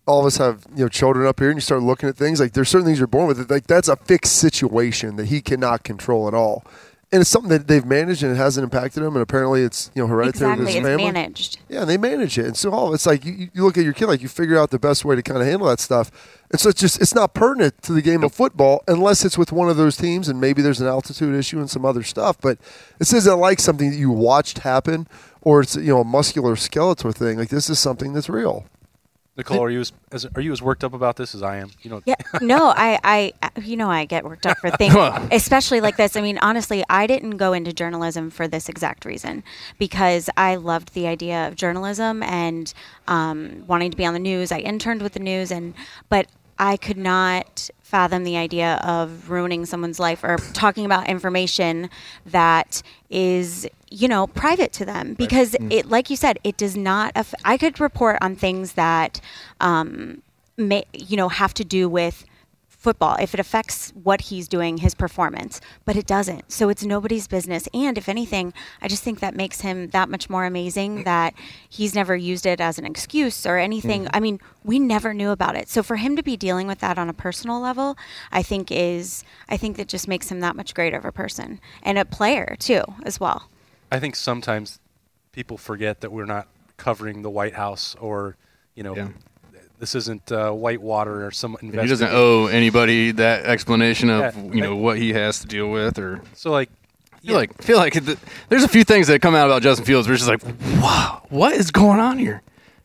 [0.07, 2.39] all of us have you know children up here, and you start looking at things
[2.39, 3.51] like there's certain things you're born with.
[3.51, 6.65] Like that's a fixed situation that he cannot control at all,
[7.13, 9.15] and it's something that they've managed and it hasn't impacted them.
[9.15, 11.11] And apparently, it's you know hereditary to Exactly, his it's family.
[11.11, 11.59] managed.
[11.69, 13.93] Yeah, and they manage it, and so all it's like you, you look at your
[13.93, 16.09] kid, like you figure out the best way to kind of handle that stuff.
[16.51, 19.51] And so it's just it's not pertinent to the game of football unless it's with
[19.51, 22.37] one of those teams, and maybe there's an altitude issue and some other stuff.
[22.39, 22.57] But
[22.99, 25.07] this isn't like something that you watched happen,
[25.41, 27.37] or it's you know a muscular skeletal thing.
[27.37, 28.65] Like this is something that's real.
[29.37, 31.71] Nicole, are you as, as are you as worked up about this as I am?
[31.81, 32.99] You know, Yeah, no, I,
[33.41, 34.93] I, you know, I get worked up for things,
[35.31, 36.17] especially like this.
[36.17, 39.43] I mean, honestly, I didn't go into journalism for this exact reason
[39.79, 42.73] because I loved the idea of journalism and
[43.07, 44.51] um, wanting to be on the news.
[44.51, 45.73] I interned with the news, and
[46.09, 46.27] but
[46.59, 51.89] I could not fathom the idea of ruining someone's life or talking about information
[52.25, 55.13] that is you know private to them.
[55.13, 59.19] Because it like you said it does not aff- i could report on things that
[59.59, 60.21] um,
[60.57, 62.23] may, you know have to do with
[62.81, 66.51] football if it affects what he's doing his performance but it doesn't.
[66.51, 67.69] So it's nobody's business.
[67.75, 71.05] And if anything i just think that makes him that much more amazing mm.
[71.05, 71.35] that
[71.69, 74.05] he's never used it as an excuse or anything.
[74.05, 74.15] Mm-hmm.
[74.15, 75.69] I mean we never knew about it.
[75.69, 77.97] So for him to be dealing with that on a personal level
[78.31, 81.59] i think is i think that just makes him that much greater of a person
[81.83, 83.49] and a player too as well.
[83.91, 84.79] I think sometimes
[85.31, 88.37] people forget that we're not covering the White House or
[88.73, 89.09] you know Yeah.
[89.81, 94.43] This isn't uh, Whitewater or some He doesn't owe anybody that explanation of Yeah.
[94.53, 96.69] you know what he has to deal with, or So like,
[97.13, 98.17] I feel like I feel like th-
[98.47, 101.23] there's a few things that come out about Justin Fields where it's just like, wow,
[101.29, 102.41] what is going on here?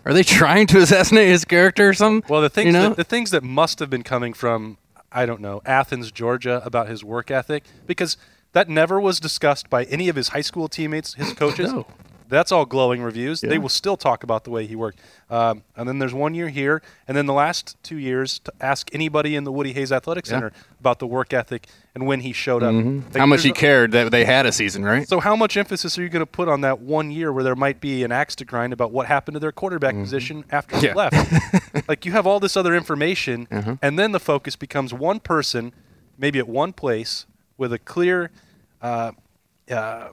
[0.07, 2.29] Are they trying to assassinate his character or something?
[2.29, 4.79] Well, the things you know, that, the things that must have been coming from
[5.13, 8.17] I don't know Athens, Georgia, about his work ethic, because
[8.53, 11.73] that never was discussed by any of his high school teammates, his coaches.
[11.73, 11.87] No.
[12.29, 13.41] That's all glowing reviews.
[13.41, 14.99] They will still talk about the way he worked.
[15.31, 18.89] Um, and then there's one year here, and then the last two years to ask
[18.93, 20.31] anybody in the Woody Hayes Athletic Yeah.
[20.31, 22.73] Center about the work ethic and when he showed up.
[22.73, 23.19] Mm-hmm.
[23.19, 25.09] how much he cared that they had a season, right?
[25.09, 27.57] So, how much emphasis are you going to put on that one year where there
[27.57, 30.87] might be an axe to grind about what happened to their quarterback position after he
[30.89, 30.97] Mm-hmm.
[30.97, 31.89] Left?
[31.89, 33.77] like, you have all this other information, Uh-huh.
[33.83, 35.73] and then the focus becomes one person,
[36.19, 38.31] maybe at one place, with a clear
[38.83, 39.13] uh,
[39.71, 40.09] uh,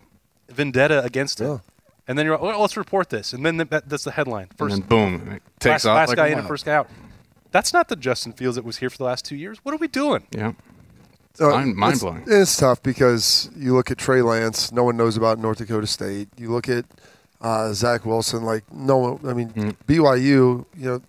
[0.49, 1.59] vendetta against it.
[2.05, 2.09] Yeah.
[2.11, 3.33] And then you're like, well, let's report this.
[3.33, 4.47] And then that, that's the headline.
[4.49, 6.73] and First, then boom, it takes last, off last like guy in and first guy
[6.73, 6.89] out.
[7.51, 9.59] That's not the Justin Fields that was here for the last two years.
[9.63, 10.25] What are we doing?
[10.31, 10.53] Yeah,
[11.39, 12.23] Uh, mind- it's- mind-blowing.
[12.27, 16.29] It's, tough because you look at Trey Lance, no one knows about North Dakota State.
[16.37, 16.85] You look at
[17.41, 19.19] uh, Zach Wilson, like no one.
[19.27, 19.75] I mean, Mm.
[19.87, 21.01] BYU, you know,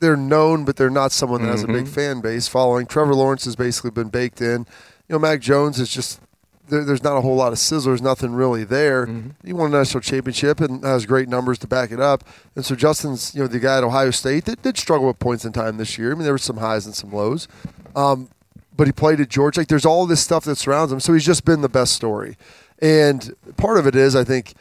[0.00, 1.88] they're known, but they're not someone that has a big Mhm.
[1.88, 2.86] fan base following.
[2.86, 4.66] Trevor Lawrence has basically been baked in.
[5.08, 6.20] You know, Mac Jones is just.
[6.68, 9.06] There, there's not a whole lot of sizzlers, nothing really there.
[9.06, 9.46] Mm-hmm.
[9.46, 12.24] He won a national championship and has great numbers to back it up.
[12.56, 15.44] And so Justin's, you know, the guy at Ohio State that did struggle with points
[15.44, 16.12] in time this year.
[16.12, 17.48] I mean, there were some highs and some lows
[18.76, 19.60] but he played at Georgia.
[19.60, 21.00] Like there's all this stuff that surrounds him.
[21.00, 22.36] So he's just been the best story.
[22.80, 24.54] And part of it is, I think,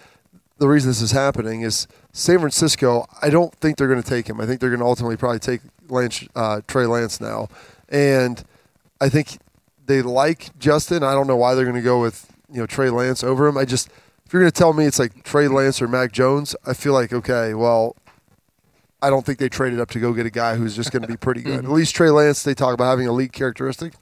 [0.60, 3.08] the reason this is happening is San Francisco.
[3.22, 4.39] I don't think they're going to take him.
[4.39, 7.50] I think they're going to ultimately probably take Lance, uh, Trey Lance now.
[7.89, 8.44] And
[9.02, 9.39] I think
[9.86, 11.04] they like Justin.
[11.04, 13.58] I don't know why they're going to go with you know Trey Lance over him.
[13.58, 13.89] I just
[14.26, 16.93] if you're going to tell me it's like Trey Lance or Mac Jones, I feel
[16.93, 17.96] like okay, well.
[19.02, 21.10] I don't think they traded up to go get a guy who's just going to
[21.10, 21.54] be pretty good.
[21.58, 21.74] At mm-hmm.
[21.74, 23.96] least Trey Lance, they talk about having elite characteristic.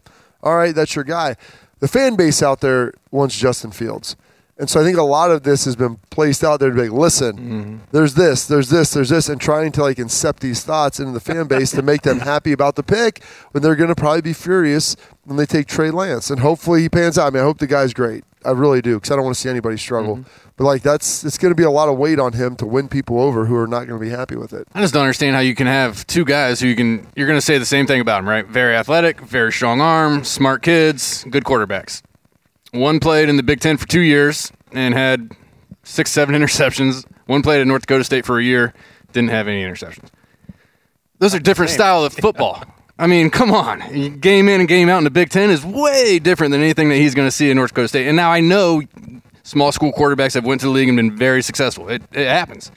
[0.44, 1.38] All right, that's your guy.
[1.80, 4.16] The fan base out there wants Justin Fields.
[4.62, 6.84] And so I think a lot of this has been placed out there to be
[6.84, 7.78] like, listen, mm-hmm.
[7.92, 11.20] there's this, there's this, there's this, and trying to like incept these thoughts into the
[11.20, 14.34] fan base to make them happy about the pick when they're going to probably be
[14.34, 16.30] furious when they take Trey Lance.
[16.30, 17.26] And hopefully he pans out.
[17.26, 18.24] I mean, I hope the guy's great.
[18.46, 20.18] I really do because I don't want to see anybody struggle.
[20.18, 20.52] Mm-hmm.
[20.58, 22.88] But like that's it's going to be a lot of weight on him to win
[22.88, 24.68] people over who are not going to be happy with it.
[24.74, 27.08] I just don't understand how you can have two guys who you can.
[27.16, 28.46] You're going to say the same thing about them, right?
[28.46, 32.04] Very athletic, very strong arm, smart kids, good quarterbacks.
[32.72, 35.32] One played in the Big Ten for two years and had
[35.84, 37.06] six, seven interceptions.
[37.26, 38.74] One played at North Dakota State for a year,
[39.12, 40.10] didn't have any interceptions.
[41.20, 42.64] Those are different style of football.
[42.98, 44.20] I mean, come on.
[44.20, 46.96] Game in and game out in the Big Ten is way different than anything that
[46.96, 48.08] he's going to see in North Dakota State.
[48.08, 48.82] And now I know
[49.44, 51.90] small school quarterbacks have went to the league and been very successful.
[51.90, 52.72] It, it happens.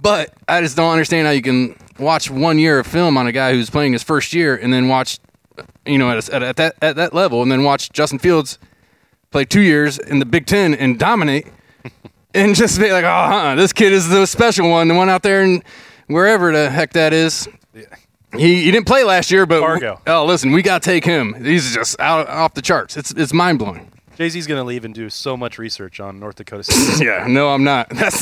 [0.00, 3.32] But I just don't understand how you can watch one year of film on a
[3.32, 5.18] guy who's playing his first year and then watch,
[5.84, 8.58] you know, at, a, at, at that at that level, and then watch Justin Fields
[9.30, 11.46] play two years in the Big Ten and dominate,
[12.34, 15.22] and just be like, oh, huh, this kid is the special one, the one out
[15.22, 15.62] there and
[16.06, 17.48] wherever the heck that is.
[18.36, 20.00] He, he didn't play last year, but Fargo.
[20.06, 21.32] oh, listen, we got to take him.
[21.42, 22.96] He's just out off the charts.
[22.98, 23.90] It's it's mind blowing.
[24.16, 27.06] Jay Z's going to leave and do so much research on North Dakota State.
[27.06, 27.88] Yeah, no, I'm not.
[27.94, 28.20] That's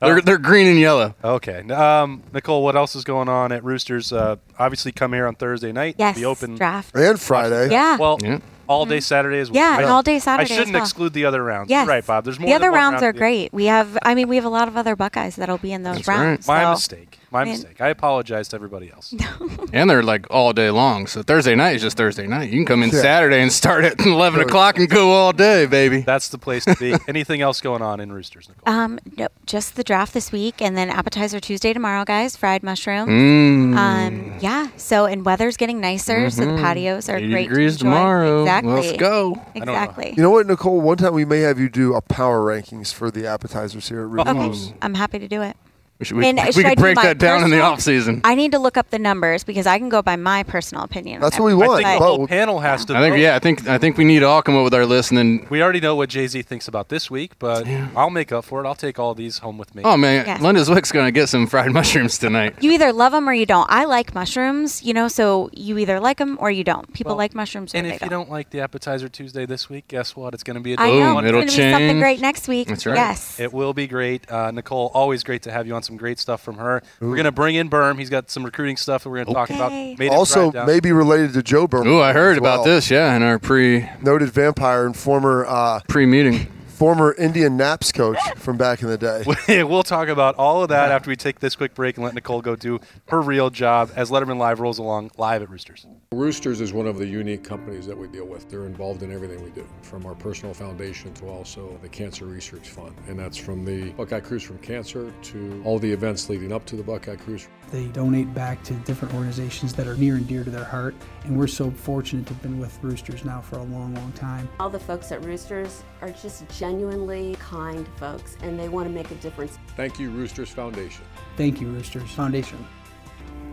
[0.00, 1.14] they're they're green and yellow.
[1.24, 1.60] Okay.
[1.70, 4.12] Um, Nicole, what else is going on at Roosters?
[4.12, 5.96] Uh, obviously, come here on Thursday night.
[5.98, 6.56] Yes, The open.
[6.56, 6.94] draft.
[6.94, 7.70] And Friday.
[7.70, 7.96] Yeah.
[7.96, 8.40] Well, Yeah.
[8.68, 8.90] All mm-hmm.
[8.90, 9.62] day Saturday as well.
[9.62, 10.82] Yeah, I- and all day Saturday I shouldn't well.
[10.82, 11.70] exclude the other rounds.
[11.70, 11.86] Yes.
[11.86, 12.24] Right, Bob.
[12.24, 12.46] There's more.
[12.46, 13.52] the than other one rounds round are great.
[13.52, 15.96] We have, I mean, we have a lot of other Buckeyes that'll be in those
[15.96, 16.18] That's right.
[16.18, 16.46] rounds.
[16.46, 17.18] My mistake.
[17.34, 17.80] My I mean- mistake.
[17.80, 19.12] I apologize to everybody else.
[19.72, 21.08] And they're like all day long.
[21.08, 22.48] So Thursday night is just Thursday night.
[22.50, 23.02] You can come in Yeah.
[23.02, 26.02] Saturday and start at 11 o'clock and go all day, baby.
[26.02, 26.94] That's the place to be.
[27.08, 28.72] Anything else going on in Roosters, Nicole?
[28.72, 32.36] Um, no, just the draft this week, and then appetizer Tuesday tomorrow, guys.
[32.36, 33.08] Fried mushrooms.
[33.10, 33.76] Mm.
[33.76, 34.68] Um, yeah.
[34.76, 37.42] So, and weather's getting nicer, so the patios are 80 great.
[37.42, 37.84] to degrees enjoy.
[37.86, 38.42] tomorrow.
[38.42, 38.72] Exactly.
[38.74, 39.42] Let's go.
[39.56, 40.14] Exactly.
[40.16, 40.80] You know what, Nicole?
[40.80, 44.08] One time we may have you do a power rankings for the appetizers here at
[44.08, 44.68] Roosters.
[44.68, 45.56] Okay, I'm happy to do it.
[46.00, 47.80] We, should, we, And we should I could break my that down in the off
[47.80, 48.20] season.
[48.24, 51.20] I need to look up the numbers because I can go by my personal opinion.
[51.20, 51.84] That's what we want.
[51.84, 52.96] I think But- the whole panel has to.
[52.96, 53.20] I think vote.
[53.20, 55.18] yeah, I think I think we need to all come up with our list and
[55.18, 58.44] then We already know what Jay Z thinks about this week, but I'll make up
[58.44, 58.66] for it.
[58.66, 59.82] I'll take all these home with me.
[59.84, 60.40] Oh man, Yes.
[60.40, 62.56] Linda Zwick's gonna get some fried mushrooms tonight.
[62.60, 63.66] You either love them or you don't.
[63.70, 66.92] I like mushrooms, you know, so you either like them or you don't.
[66.92, 68.24] People Well, like mushrooms or and they if you don't.
[68.26, 70.34] don't like the appetizer Tuesday this week, guess what?
[70.34, 71.14] It's going to be a I different know.
[71.14, 71.24] one.
[71.24, 72.66] It's it'll going to be something great next week.
[72.68, 72.96] That's right.
[72.96, 73.38] Yes.
[73.38, 74.28] It will be great.
[74.30, 76.82] Uh, Nicole, always great to have you on some great stuff from her.
[77.00, 77.98] We're going to bring in Birm.
[77.98, 79.72] He's got some recruiting stuff that we're going to talk about.
[79.72, 81.86] Made Also, maybe related to Joe Burrow.
[81.86, 82.90] Ooh, I heard as about this.
[82.90, 86.48] Yeah, in our pre Noted vampire and former uh, pre meeting.
[86.74, 89.22] Former Indian Naps coach from back in the day.
[89.62, 92.42] we'll talk about all of that after we take this quick break and let Nicole
[92.42, 95.86] go do her real job as Letterman Live rolls along live at Roosters.
[96.12, 98.48] Roosters is one of the unique companies that we deal with.
[98.48, 102.68] They're involved in everything we do, from our personal foundation to also the Cancer Research
[102.68, 102.96] Fund.
[103.08, 106.76] And that's from the Buckeye Cruise from Cancer to all the events leading up to
[106.76, 107.46] the Buckeye Cruise.
[107.70, 111.36] They donate back to different organizations that are near and dear to their heart, and
[111.36, 114.48] we're so fortunate to have been with Roosters now for a long, long time.
[114.60, 119.10] All the folks at Roosters are just genuinely kind folks, and they want to make
[119.10, 119.58] a difference.
[119.76, 121.02] Thank you, Roosters Foundation.
[121.36, 122.64] Thank you, Roosters Foundation.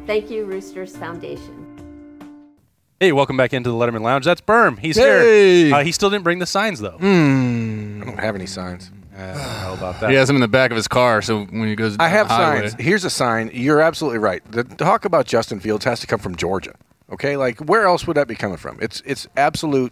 [0.06, 1.68] Thank you, Roosters Foundation.
[3.00, 4.26] Hey, welcome back into the Letterman Lounge.
[4.26, 4.78] That's Birm.
[4.78, 5.64] He's Hey.
[5.66, 5.76] here.
[5.76, 6.98] Uh, he still didn't bring the signs though.
[7.00, 8.02] Hmm.
[8.04, 8.92] I don't have any signs.
[9.18, 9.38] I don't
[9.72, 10.10] know about that.
[10.10, 12.28] He has them in the back of his car, so when he goes, I have
[12.28, 12.82] highway- signs.
[12.82, 13.52] Here's a sign.
[13.54, 14.42] You're absolutely right.
[14.52, 16.74] The talk about Justin Fields has to come from Georgia.
[17.12, 18.78] Okay, like where else would that be coming from?
[18.82, 19.92] It's it's absolute.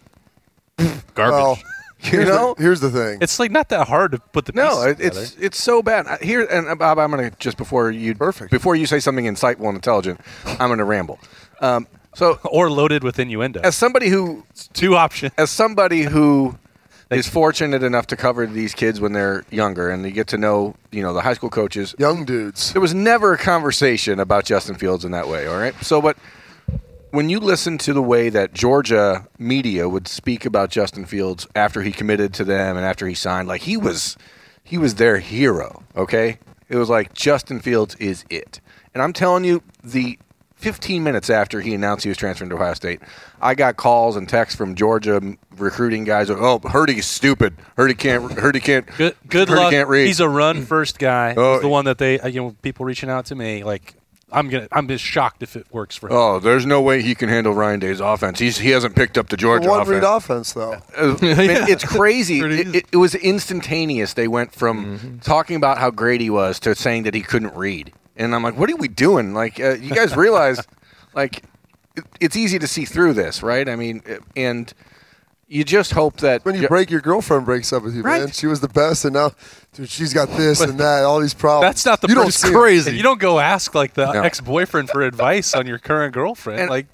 [0.78, 1.06] Garbage.
[1.16, 1.60] Well,
[2.02, 3.18] You here's, know, the, here's the thing.
[3.22, 6.22] It's like not that hard to put the no, it, it's it's so bad.
[6.22, 8.52] Here and uh, Bob, I'm gonna just before you Perfect.
[8.52, 11.20] before you say something insightful and intelligent, I'm gonna ramble.
[11.60, 13.60] Um, so or loaded with innuendo.
[13.66, 15.34] as somebody who Two options.
[15.38, 16.58] as somebody who
[17.10, 20.76] is fortunate enough to cover these kids when they're younger and you get to know
[20.92, 22.72] you know the high school coaches Young dudes.
[22.74, 25.48] there was never a conversation about Justin Fields in that way.
[25.48, 25.74] All right.
[25.84, 26.18] So, but
[27.12, 31.82] when you listen to the way that Georgia media would speak about Justin Fields after
[31.82, 34.18] he committed to them and after he signed, like he was,
[34.64, 35.84] he was their hero.
[35.96, 36.38] Okay.
[36.68, 38.62] It was like Justin Fields is it.
[38.94, 40.20] And I'm telling you, the
[40.60, 43.02] 15 minutes after he announced he was transferring to Ohio State,
[43.42, 45.22] I got calls and texts from Georgia
[45.58, 46.30] recruiting guys.
[46.30, 47.56] Oh, heard he's stupid.
[47.78, 48.32] Heard he can't.
[48.34, 48.86] Heard he can't.
[48.98, 49.72] Good, good heard he luck.
[49.72, 50.08] Can't read.
[50.08, 51.34] He's a run first guy.
[51.38, 51.54] Oh.
[51.54, 53.96] He's the one that they, uh, you know, people reaching out to me like,
[54.32, 56.16] I'm gonna, I'm just shocked if it works for him.
[56.16, 58.38] Oh, there's no way he can handle Ryan Day's offense.
[58.38, 59.90] He's he hasn't picked up the Georgia One offense.
[59.90, 60.74] read offense, though.
[60.96, 62.40] Uh, man, it's crazy.
[62.42, 64.14] It, it, it was instantaneous.
[64.14, 67.92] They went from talking about how great he was to saying that he couldn't read,
[68.20, 69.34] and I'm like, "What are we doing?
[69.34, 70.60] Like, uh, you guys realize,
[71.16, 71.44] like,
[71.96, 73.68] it, it's easy to see through this, right?
[73.68, 74.72] I mean, uh, and
[75.48, 78.30] you just hope that When you break, your girlfriend breaks up with you, man.
[78.32, 79.32] She was the best, and now,
[79.74, 81.70] dude, she's got this and that, all these problems.
[81.70, 82.54] That's not the you don't first see 'em.
[82.54, 82.96] crazy.
[82.96, 84.22] You don't go ask like the No.
[84.22, 86.60] ex-boyfriend for advice on your current girlfriend.
[86.62, 86.86] And- like,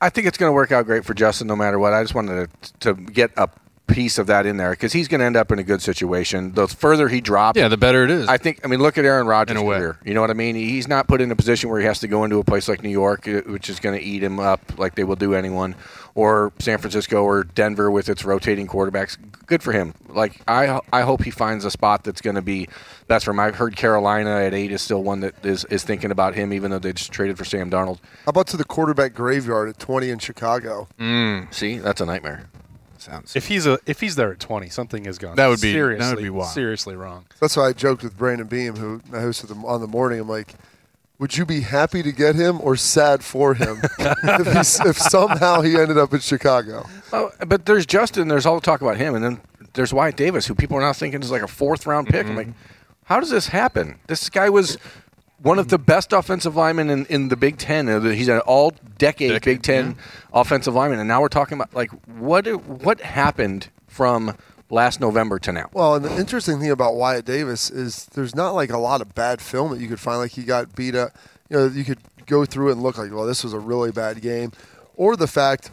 [0.00, 1.94] I think it's going to work out great for Justin no matter what.
[1.94, 3.48] I just wanted to, to get a
[3.86, 6.52] piece of that in there because he's going to end up in a good situation.
[6.52, 8.28] The further he drops, yeah, the better it is.
[8.28, 8.60] I think.
[8.64, 9.78] I mean, look at Aaron Rodgers' In a way.
[9.78, 9.98] career.
[10.04, 10.54] You know what I mean?
[10.56, 12.82] He's not put in a position where he has to go into a place like
[12.82, 15.74] New York, uh, which is going to eat him up like they will do anyone,
[16.14, 19.16] or San Francisco or Denver with its rotating quarterbacks.
[19.46, 19.94] Good for him.
[20.08, 22.68] Like I, I hope he finds a spot that's going to be
[23.06, 23.38] best for him.
[23.40, 26.72] I've heard Carolina at eight is still one that is, is thinking about him, even
[26.72, 27.98] though they just traded for Sam Darnold.
[28.24, 30.88] How about to the quarterback graveyard at 20 in Chicago?
[31.52, 32.48] See, that's a nightmare.
[33.06, 33.36] Sounds.
[33.36, 35.36] if he's a, if he's there at 20, something has gone.
[35.36, 36.50] That would be- that would seriously, be wild.
[36.52, 37.24] seriously wrong.
[37.40, 40.20] That's why I joked with Brandon Beam, who I hosted them on the morning.
[40.20, 40.54] I'm like,
[41.18, 45.60] would you be happy to get him or sad for him if, he's, if somehow
[45.62, 46.84] he ended up in Chicago?
[47.12, 48.28] Oh, but there's Justin.
[48.28, 49.40] There's all the talk about him, and then
[49.74, 52.26] there's Wyatt Davis, who people are now thinking is like a fourth round pick.
[52.26, 52.48] I'm like,
[53.04, 53.98] how does this happen?
[54.08, 54.76] This guy was
[55.42, 57.88] one of the best offensive linemen in, in the Big Ten.
[57.88, 59.96] Uh, He's an all decade Decade, Big Ten
[60.36, 64.36] offensive lineman, and now we're talking about like what what happened from
[64.68, 65.70] last November to now.
[65.72, 69.14] Well, and the interesting thing about Wyatt Davis is there's not like a lot of
[69.14, 70.18] bad film that you could find.
[70.18, 71.12] Like he got beat up.
[71.48, 73.92] You know, you could go through it and look like, well, this was a really
[73.92, 74.52] bad game,
[74.96, 75.70] or the fact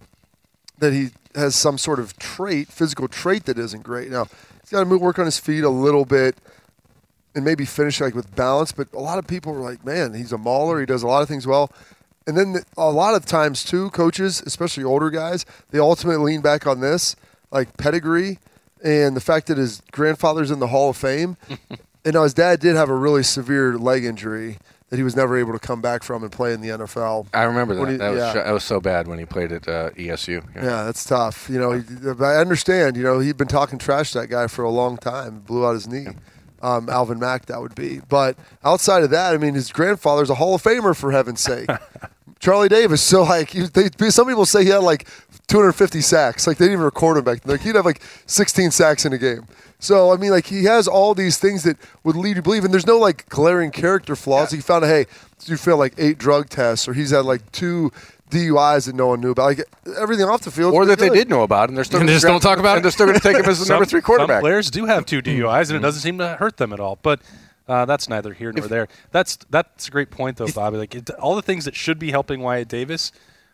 [0.78, 4.10] that he has some sort of trait, physical trait that isn't great.
[4.10, 4.28] Now
[4.62, 6.38] he's got to move, work on his feet a little bit,
[7.36, 8.72] and maybe finish like with balance.
[8.72, 10.80] But a lot of people are like, man, he's a mauler.
[10.80, 11.72] He does a lot of things well.
[12.26, 16.42] And then the, a lot of times too, coaches, especially older guys, they ultimately lean
[16.42, 17.16] back on this,
[17.52, 18.40] like pedigree
[18.84, 21.38] and the fact that his grandfather's in the Hall of Fame.
[22.06, 24.58] and now his dad did have a really severe leg injury
[24.90, 27.28] that he was never able to come back from and play in the NFL.
[27.34, 27.90] I remember that.
[27.90, 28.34] He- that, was, yeah.
[28.34, 30.46] that was so bad when he played at uh, ESU.
[30.56, 31.50] Yeah, that's tough.
[31.50, 31.84] You know, he,
[32.24, 32.96] I understand.
[32.96, 35.40] You know, he'd been talking trash to that guy for a long time.
[35.40, 36.08] Blew out his knee.
[36.64, 38.00] Um, Alvin Mack, that would be.
[38.10, 41.70] But outside of that, I mean, his grandfather's a Hall of Famer for heaven's sake.
[42.40, 43.02] Charlie Davis.
[43.02, 45.08] So like, you- they, some people say he had like
[45.48, 46.48] 250 sacks.
[46.48, 47.52] Like they didn't even record him back then.
[47.56, 49.46] Like he'd have like 16 sacks in a game.
[49.80, 52.64] So I mean, like he has all these things that would lead you to believe,
[52.64, 54.52] and there's no like glaring character flaws.
[54.52, 55.06] He found, hey,
[55.46, 57.92] you failed like eight drug tests, or he's had like two
[58.34, 59.46] DUIs that no one knew about.
[59.46, 59.64] Like
[60.00, 62.16] everything off the field, Or that they did know about, and they're still And gonna
[62.16, 62.78] just don't talk about it.
[62.78, 64.38] and they're still going to take him as the number three quarterback.
[64.38, 66.98] Some players do have two DUIs, and it doesn't seem to hurt them at all.
[67.02, 67.22] But
[67.68, 68.88] uh, that's neither here nor there.
[69.12, 70.78] That's that's a great point, though, Bobby.
[70.78, 73.12] Like it, all the things that should be helping Wyatt Davis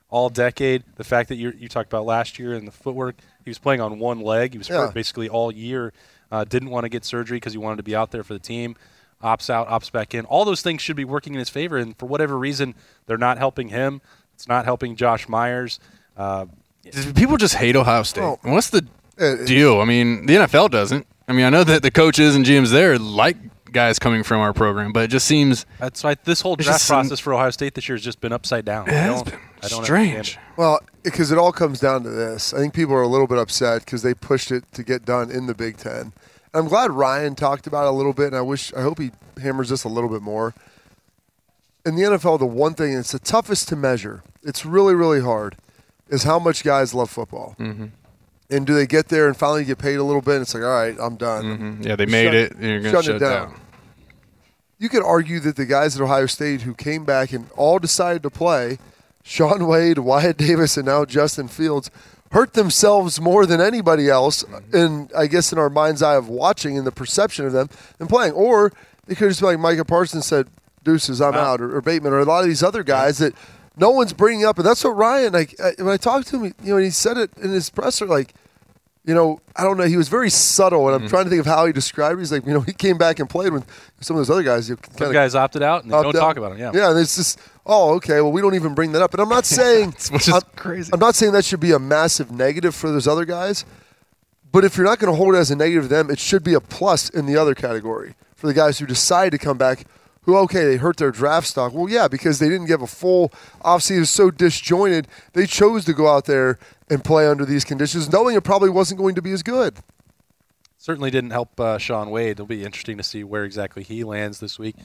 [0.10, 0.84] all decade.
[0.96, 3.16] The fact that you you talked about last year and the footwork,
[3.46, 4.54] he was playing on one leg.
[4.54, 4.78] He was Yeah.
[4.88, 5.94] hurt basically all year.
[6.32, 8.40] uh, didn't want to get surgery because he wanted to be out there for the
[8.40, 8.76] team.
[9.24, 10.26] Opts out, opts back in.
[10.26, 12.74] All those things should be working in his favor, and for whatever reason,
[13.08, 14.00] they're not helping him.
[14.40, 15.82] It's not helping Josh Myers.
[16.16, 16.46] Uh,
[17.14, 18.24] People just hate Ohio State.
[18.24, 18.40] Oh.
[18.44, 18.88] What's the
[19.20, 19.82] Uh, deal?
[19.82, 21.06] I mean, the NFL doesn't.
[21.28, 23.36] I mean, I know that the coaches and GMs there like
[23.74, 26.86] guys coming from our program, but it just seems that's why this whole draft just
[26.86, 28.88] some- process for Ohio State this year has just been upside down.
[28.88, 30.10] It I has don't, been I don't strange.
[30.16, 30.58] understand it.
[30.58, 32.54] Well, because it all comes down to this.
[32.54, 35.30] I think people are a little bit upset because they pushed it to get done
[35.30, 36.14] in the Big Ten.
[36.54, 39.12] I'm glad Ryan talked about it a little bit, and I wish, I hope he
[39.42, 40.56] hammers this a little bit more.
[41.86, 44.24] In the NFL, the one thing it's the toughest to measure.
[44.44, 45.56] It's really, really hard.
[46.10, 47.86] Is how much guys love football, mm-hmm.
[48.50, 50.36] and do they get there and finally get paid a little bit?
[50.36, 51.46] And it's like, all right, I'm done.
[51.46, 51.84] Mm-hmm.
[51.84, 52.52] yeah, they made Shut- it.
[52.54, 53.50] And you're going to shutting shut it it down.
[53.52, 53.62] down.
[54.80, 58.24] You could argue that the guys at Ohio State who came back and all decided
[58.24, 58.80] to play,
[59.24, 61.92] Shaun Wade, Wyatt Davis, and now Justin Fields,
[62.32, 66.78] hurt themselves more than anybody else, in I guess in our mind's eye of watching
[66.78, 68.34] and the perception of them and playing.
[68.34, 68.72] Or
[69.08, 70.48] it could just be like Micah Parsons said,
[70.84, 71.54] "Deuces, I'm Wow.
[71.54, 73.34] out," or, or Bateman, or a lot of these other guys that
[73.78, 74.58] no one's bringing up.
[74.58, 75.34] And that's what Ryan.
[75.34, 77.70] Like I, when I talked to him, you know, and he said it in his
[77.70, 78.34] presser, like
[79.06, 79.86] you know, I don't know.
[79.86, 81.10] He was very subtle, and I'm Mm-hmm.
[81.10, 82.18] trying to think of how he described.
[82.20, 82.22] it.
[82.22, 83.66] He's like, you know, he came back and played with
[84.02, 84.70] some of those other guys.
[84.70, 86.20] You Some guys opted out and they don't out.
[86.20, 86.60] talk about it.
[86.60, 86.72] Yeah.
[86.76, 88.22] yeah, and it's just, oh, okay.
[88.22, 89.14] Well, we don't even bring that up.
[89.14, 90.92] And I'm not saying, Which is I'm, crazy.
[90.94, 93.66] I'm not saying that should be a massive negative for those other guys.
[94.52, 96.44] But if you're not going to hold it as a negative to them, it should
[96.44, 99.86] be a plus in the other category for the guys who decide to come back.
[100.24, 101.74] Who okay, they hurt their draft stock.
[101.74, 103.30] Well, yeah, because they didn't give a full
[103.64, 104.06] offseason.
[104.06, 105.08] So disjointed.
[105.34, 109.00] They chose to go out there and play under these conditions, knowing it probably wasn't
[109.00, 109.80] going to be as good.
[110.78, 112.32] certainly didn't help uh, Shaun Wade.
[112.32, 114.76] It'll be interesting to see where exactly he lands this week.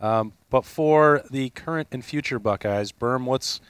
[0.00, 3.60] Um, but for the current and future Buckeyes, Birm, what's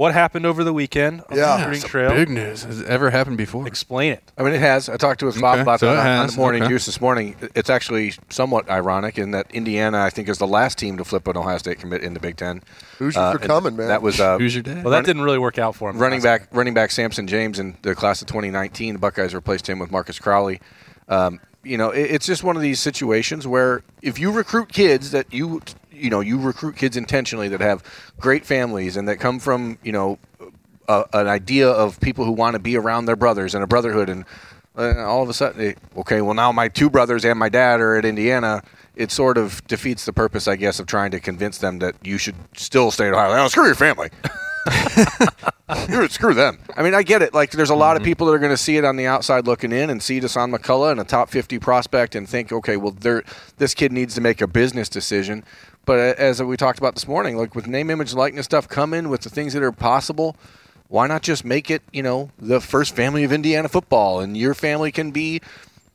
[0.00, 1.36] what happened over the weekend on Yeah.
[1.36, 2.10] the Yeah, recruiting trail?
[2.14, 2.62] big news.
[2.64, 3.66] Has it ever happened before?
[3.66, 4.22] Explain it.
[4.38, 4.88] I mean, it has.
[4.88, 6.70] I talked to with Bob Okay, about so that it on, on the morning okay.
[6.70, 7.36] juice this morning.
[7.54, 11.28] It's actually somewhat ironic in that Indiana, I think, is the last team to flip
[11.28, 12.62] an Ohio State commit in the Big Ten.
[12.98, 13.88] Who's Uh, for coming, man?
[13.88, 14.84] That was uh, Who's your dad?
[14.84, 15.98] Well, that didn't really work out for him.
[15.98, 18.94] running last back running back Sampson James in the class of 2019.
[18.94, 20.62] The Buckeyes replaced him with Marcus Crowley.
[21.10, 25.10] Um, you know, it, it's just one of these situations where if you recruit kids
[25.10, 25.60] that you
[26.00, 27.82] you know you recruit kids intentionally that have
[28.18, 30.18] great families and that come from you know
[30.88, 34.08] a, an idea of people who want to be around their brothers and a brotherhood
[34.08, 34.24] and
[34.76, 37.96] uh, all of a sudden okay well now my two brothers and my dad are
[37.96, 38.62] at indiana.
[38.96, 42.18] It sort of defeats the purpose i guess of trying to convince them that you
[42.18, 43.44] should still stay at ohio.
[43.44, 44.10] Oh, screw your family.
[46.08, 46.58] Screw them.
[46.76, 47.32] I mean i get it.
[47.32, 49.46] Like there's a lot of people that are going to see it on the outside
[49.46, 52.94] looking in and see Dasan mccullough and a top 50 prospect and think okay well
[53.56, 55.44] this kid needs to make a business decision
[55.84, 59.22] but as we talked about this morning like with name image likeness stuff coming with
[59.22, 60.36] the things that are possible
[60.90, 64.54] why not just make it, you know, the first family of Indiana football, and your
[64.54, 65.40] family can be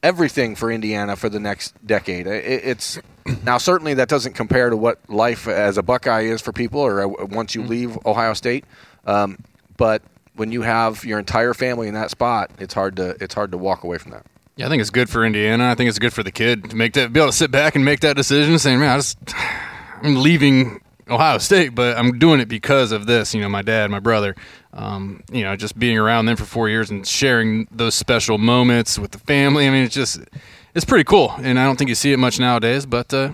[0.01, 2.25] everything for Indiana for the next decade.
[2.27, 2.97] It's
[3.43, 7.01] now certainly that doesn't compare to what life as a Buckeye is for people, or
[7.03, 8.63] uh, once you leave Ohio State.
[9.05, 9.37] Um,
[9.75, 10.01] but
[10.35, 13.57] when you have your entire family in that spot, it's hard to it's hard to
[13.57, 14.25] walk away from that.
[14.55, 15.69] Yeah, I think it's good for Indiana.
[15.69, 17.75] I think it's good for the kid to make that, be able to sit back
[17.75, 19.17] and make that decision, saying, "Man, I just,
[20.05, 23.89] I'm leaving Ohio State, but I'm doing it because of this." You know, my dad,
[23.91, 24.35] my brother.
[24.73, 28.99] Um, you know, just being around them for four years and sharing those special moments
[28.99, 29.67] with the family.
[29.67, 30.19] I mean, it's just,
[30.73, 32.85] it's pretty cool, and I don't think you see it much nowadays.
[32.85, 33.31] But uh,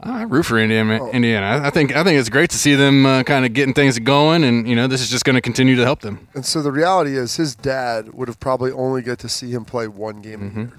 [0.00, 0.98] I root for Indiana.
[1.00, 1.10] Oh.
[1.12, 1.46] Indiana.
[1.46, 3.98] I, I think I think it's great to see them uh, kind of getting things
[4.00, 6.26] going, and you know, this is just going to continue to help them.
[6.34, 9.64] And so the reality is, his dad would have probably only get to see him
[9.64, 10.58] play one game Mm-hmm.
[10.60, 10.72] a year.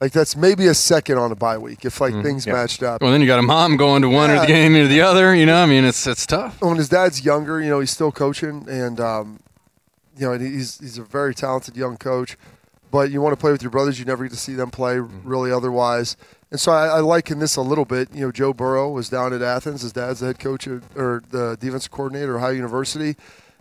[0.00, 2.54] Like that's maybe a second on a bye week if like things Yeah.
[2.54, 3.02] matched up.
[3.02, 5.34] Well, then you got a mom going to one or the game or the other.
[5.34, 6.60] You know, I mean, it's it's tough.
[6.62, 9.40] When his dad's younger, you know, he's still coaching, and um,
[10.16, 12.38] you know, and he's he's a very talented young coach.
[12.90, 14.96] But you want to play with your brothers, you never get to see them play
[14.96, 15.28] Mm-hmm.
[15.28, 16.16] really otherwise.
[16.50, 18.08] And so I, I liken this a little bit.
[18.12, 19.82] You know, Joe Burrow was down at Athens.
[19.82, 23.14] His dad's the head coach at, or the defensive coordinator at Ohio University.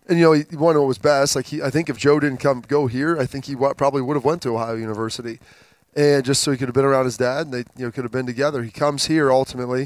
[0.07, 1.35] And you know, he, wanted what was best.
[1.35, 4.01] Like he, I think if Joe didn't come go here, I think he wa- probably
[4.01, 5.39] would have went to Ohio University,
[5.95, 8.03] and just so he could have been around his dad, and they you know could
[8.03, 8.63] have been together.
[8.63, 9.81] He comes here ultimately,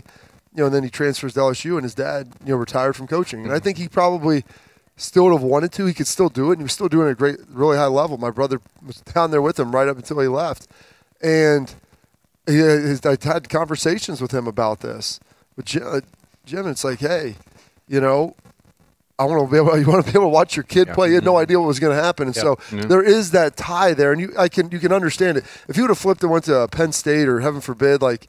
[0.54, 3.08] you know, and then he transfers to LSU, and his dad you know retired from
[3.08, 4.44] coaching, and I think he probably
[4.96, 5.86] still would have wanted to.
[5.86, 7.78] He could still do it, and he was still doing it at a great, really
[7.78, 8.18] high level.
[8.18, 10.68] My brother was down there with him right up until he left,
[11.22, 11.74] and
[12.46, 15.20] he, his, I had conversations with him about this.
[15.56, 16.02] But Jim, uh,
[16.46, 17.36] Jim, it's like, hey,
[17.88, 18.36] you know,
[19.20, 19.78] I want to be able.
[19.84, 21.10] You want to be able to watch your kid play.
[21.10, 21.42] You had no mm-hmm.
[21.42, 22.86] idea what was going to happen, and so Yeah.
[22.86, 25.46] there is that tie there, and you, I can, you can understand it.
[25.68, 28.28] If you would have flipped and went to Penn State or heaven forbid, like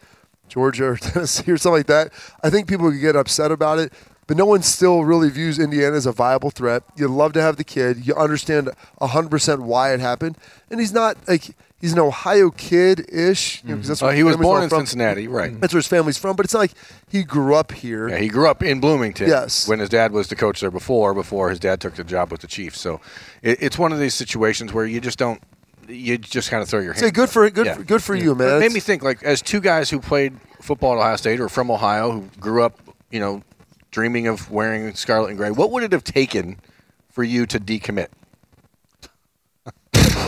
[0.48, 2.12] Georgia or Tennessee or something like that,
[2.42, 3.92] I think people could get upset about it.
[4.26, 6.82] But no one still really views Indiana as a viable threat.
[6.96, 8.06] You love to have the kid.
[8.06, 8.70] You understand
[9.00, 10.38] 100% why it happened.
[10.70, 11.54] And he's not like
[11.84, 13.62] he's an Ohio kid ish.
[13.62, 14.80] You know, Uh, he was born in from.
[14.86, 15.60] Cincinnati, right?
[15.60, 16.72] That's where his family's from, but it's not like
[17.08, 18.08] he grew up here.
[18.08, 19.28] Yeah, he grew up in Bloomington.
[19.28, 19.68] Yes.
[19.68, 22.40] When his dad was the coach there before, before his dad took the job with
[22.40, 22.80] the Chiefs.
[22.80, 23.02] So
[23.42, 25.42] it, it's one of these situations where you just don't,
[25.86, 27.04] you just kind of throw your hands.
[27.04, 27.74] Say good for good Yeah.
[27.74, 28.56] for, good for you, man.
[28.56, 30.32] It made me think, like, as two guys who played
[30.62, 32.80] football at Ohio State or from Ohio, who grew up,
[33.10, 33.42] you know,
[33.90, 36.58] dreaming of wearing scarlet and gray, what would it have taken
[37.10, 38.08] for you to decommit?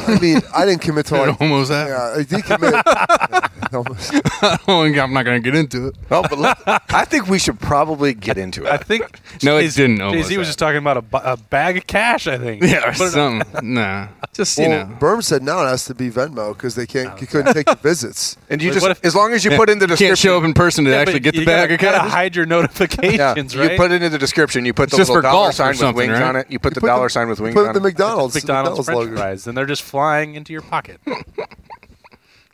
[0.09, 2.27] I mean, I didn't commit to It like almost happened.
[2.31, 3.51] Yeah, I decommit.
[3.75, 4.13] Almost.
[5.03, 5.97] I'm not going to get into it.
[6.09, 8.71] Well, but let, I think we should probably get into it.
[8.71, 11.77] I think No, it didn't almost Jay-Z was just talking about a, bu- a bag
[11.77, 12.27] of cash.
[12.27, 12.63] I think.
[12.63, 13.75] Yeah, or Put something.
[13.75, 14.95] nah, just you well, know.
[14.97, 17.67] Birm said now it has to be Venmo because they can't, oh, he couldn't take
[17.67, 18.37] the visits.
[18.49, 20.39] And you Like, just, if- as long as you put in the description, can't show
[20.39, 22.11] up in person to Yeah, actually get the bag gotta, of gotta cash.
[22.11, 23.73] hide your notifications, yeah, right?
[23.73, 24.65] you put it in the description.
[24.65, 26.23] You put the little dollar sign with wings right?
[26.23, 26.47] on it.
[26.51, 27.83] You put the dollar sign with wings Put on the it.
[27.83, 29.17] McDonald's, the McDonald's, French logo.
[29.17, 31.01] fries, and they're just flying into your pocket.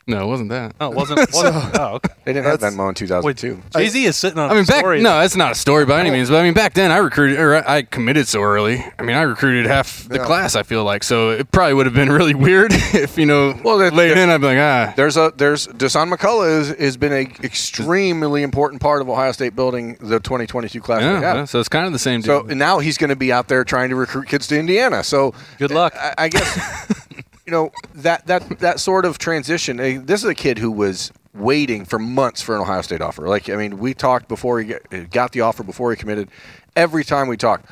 [0.05, 0.75] No, it wasn't that.
[0.81, 1.19] Oh, it wasn't.
[1.31, 2.13] wasn't oh, okay.
[2.25, 3.61] They didn't have That's- Venmo in 2002.
[3.73, 4.51] Jay Z is sitting on.
[4.51, 6.43] I mean, a back story no, it's not a story by any means, but I
[6.43, 8.83] mean, back then I recruited or I committed so early.
[8.99, 10.25] I mean, I recruited half the Yeah.
[10.25, 10.57] class.
[10.57, 13.57] I feel like so it probably would have been really weird if you know.
[13.63, 16.97] Well, that- late in, I'd be like, ah, There's a there's Dasan McCullough is, has
[16.97, 21.01] been a extremely important part of Ohio State building the 2022 class.
[21.01, 21.35] yeah, we have.
[21.37, 22.21] yeah, So it's kind of the same.
[22.23, 22.57] So deal.
[22.57, 25.01] now he's going to be out there trying to recruit kids to Indiana.
[25.01, 25.93] So Good luck.
[25.95, 27.02] I, I guess
[27.45, 29.79] you know that that that sort of transition.
[29.79, 33.27] eh, This is a kid who was waiting for months for an Ohio State offer.
[33.27, 36.29] Like I mean, we talked before he got, got the offer before he committed.
[36.75, 37.63] Every time we talk,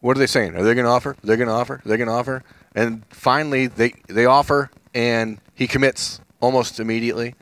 [0.00, 0.54] what are they saying?
[0.56, 1.16] Are they going to offer?
[1.22, 1.80] They're going to offer.
[1.84, 2.42] They're going to offer.
[2.74, 7.34] And finally, they they offer, and he commits almost immediately.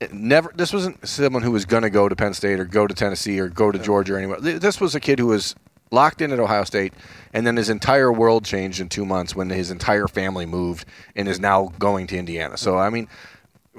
[0.00, 0.52] It never.
[0.54, 3.38] This wasn't someone who was going to go to Penn State or go to Tennessee
[3.38, 4.40] or go to Georgia or anywhere.
[4.40, 5.54] This was a kid who was
[5.94, 6.92] locked in at Ohio State,
[7.32, 10.84] and then his entire world changed in two months when his entire family moved
[11.16, 12.56] and is now going to Indiana.
[12.56, 13.08] So I mean,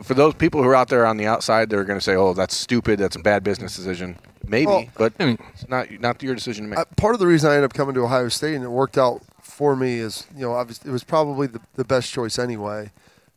[0.03, 2.33] for those people who are out there on the outside, they're going to say, "Oh,
[2.33, 2.99] that's stupid.
[2.99, 6.65] That's a bad business decision." Maybe, Well, but I mean- it's not not your decision
[6.65, 6.79] to make.
[6.79, 8.97] Uh, part of the reason I ended up coming to Ohio State and it worked
[8.97, 12.91] out for me is, you know, obviously it was probably the, the best choice anyway.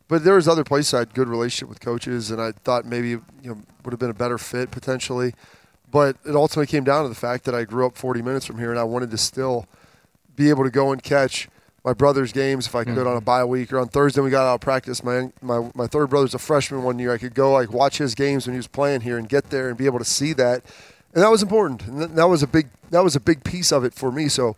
[0.09, 3.11] But there was other places I had good relationship with coaches, and I thought maybe
[3.11, 5.35] you know would have been a better fit potentially.
[5.91, 8.59] But it ultimately came down to the fact that I grew up 40 minutes from
[8.59, 9.67] here, and I wanted to still
[10.37, 11.49] be able to go and catch
[11.85, 13.09] my brother's games if I could mm-hmm.
[13.09, 14.21] on a bye week or on Thursday.
[14.21, 15.03] We got out of practice.
[15.03, 17.13] My my my third brother's a freshman one year.
[17.13, 19.69] I could go like watch his games when he was playing here and get there
[19.69, 20.63] and be able to see that,
[21.15, 21.87] and that was important.
[21.87, 24.29] And that was a big that was a big piece of it for me.
[24.29, 24.57] So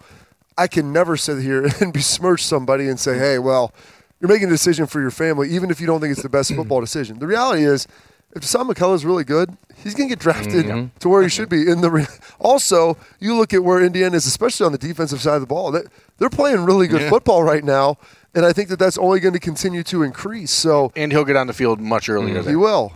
[0.58, 3.72] I can never sit here and besmirch somebody and say, hey, well,
[4.20, 6.54] you're making a decision for your family, even if you don't think it's the best
[6.56, 7.18] football decision.
[7.18, 7.86] The reality is,
[8.34, 10.98] if Sam McCullough is really good, he's going to get drafted mm-hmm.
[10.98, 11.68] to where he should be.
[11.68, 12.06] In the re-
[12.38, 15.70] also, you look at where Indiana is, especially on the defensive side of the ball.
[15.72, 15.82] They,
[16.18, 17.10] they're playing really good Yeah.
[17.10, 17.96] football right now,
[18.34, 20.50] and I think that that's only going to continue to increase.
[20.52, 22.34] So and he'll get on the field much earlier.
[22.34, 22.92] Mm, he than will.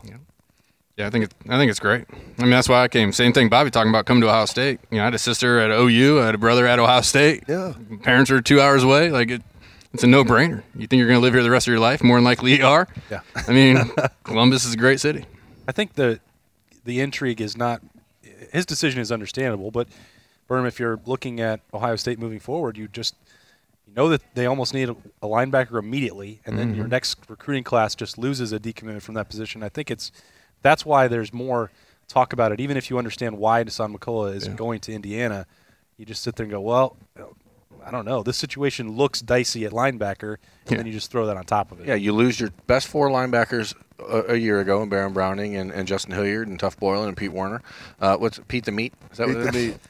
[0.97, 2.05] Yeah, I think it, I think it's great.
[2.39, 3.13] I mean, that's why I came.
[3.13, 4.79] Same thing, Bobby talking about coming to Ohio State.
[4.93, 7.43] You know, I had a sister at OU, I had a brother at Ohio State.
[7.49, 7.73] Yeah.
[8.03, 9.11] parents are two hours away.
[9.11, 9.43] Like it,
[9.95, 10.63] it's a no brainer.
[10.75, 12.03] You think you're going to live here the rest of your life?
[12.03, 12.89] More than likely, you are.
[13.11, 13.21] Yeah.
[13.35, 13.79] I mean,
[14.25, 15.25] Columbus is a great city.
[15.69, 16.21] I think the
[16.85, 17.81] the intrigue is not
[18.53, 19.89] his decision is understandable, but
[20.49, 23.15] Birm, if you're looking at Ohio State moving forward, you just
[23.87, 26.91] you know that they almost need a, a linebacker immediately, and then your mm-hmm.
[26.91, 29.63] next recruiting class just loses a decommitment from that position.
[29.63, 30.11] I think it's
[30.61, 31.71] that's why there's more
[32.09, 32.61] talk about it.
[32.61, 35.47] Even if you understand why Dasan McCullough is going to Indiana,
[35.97, 36.97] you just sit there and go, well.
[37.87, 38.23] I don't know.
[38.23, 40.77] This situation looks dicey at linebacker, and Yeah.
[40.79, 41.87] then you just throw that on top of it.
[41.87, 45.71] Yeah, you lose your best four linebackers a, a year ago in Baron Browning and,
[45.71, 47.63] and Justin Hilliard and Tuf Borland and Pete Werner.
[48.01, 48.93] Uh, what's Pete the Meat?
[49.13, 49.67] Is that Pete what it the is?
[49.73, 49.81] Meat.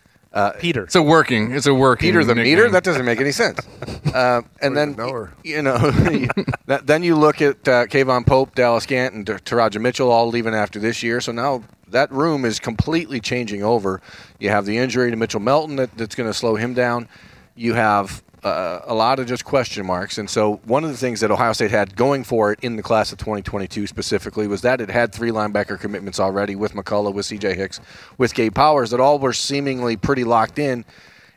[0.59, 0.83] Peter.
[0.83, 1.53] It's a working.
[1.53, 2.09] It's a working.
[2.09, 2.57] Peter the nickname.
[2.59, 2.69] meter?
[2.71, 3.61] That doesn't make any sense.
[4.15, 5.77] Uh, and then even know you know,
[6.67, 10.55] that, then you look at uh, K'Vaughan Pope, Dallas Gant, and Teradja Mitchell all leaving
[10.55, 11.21] after this year.
[11.21, 14.01] So now that room is completely changing over.
[14.39, 17.09] You have the injury to Mitchell Melton that, that's going to slow him down.
[17.55, 20.19] You have uh, a lot of just question marks.
[20.19, 22.83] And so one of the things that Ohio State had going for it in the
[22.83, 27.27] class of 2022 specifically was that it had three linebacker commitments already with McCullough, with
[27.27, 27.55] C.J.
[27.55, 27.81] Hicks,
[28.19, 30.85] with Gabe Powers that all were seemingly pretty locked in.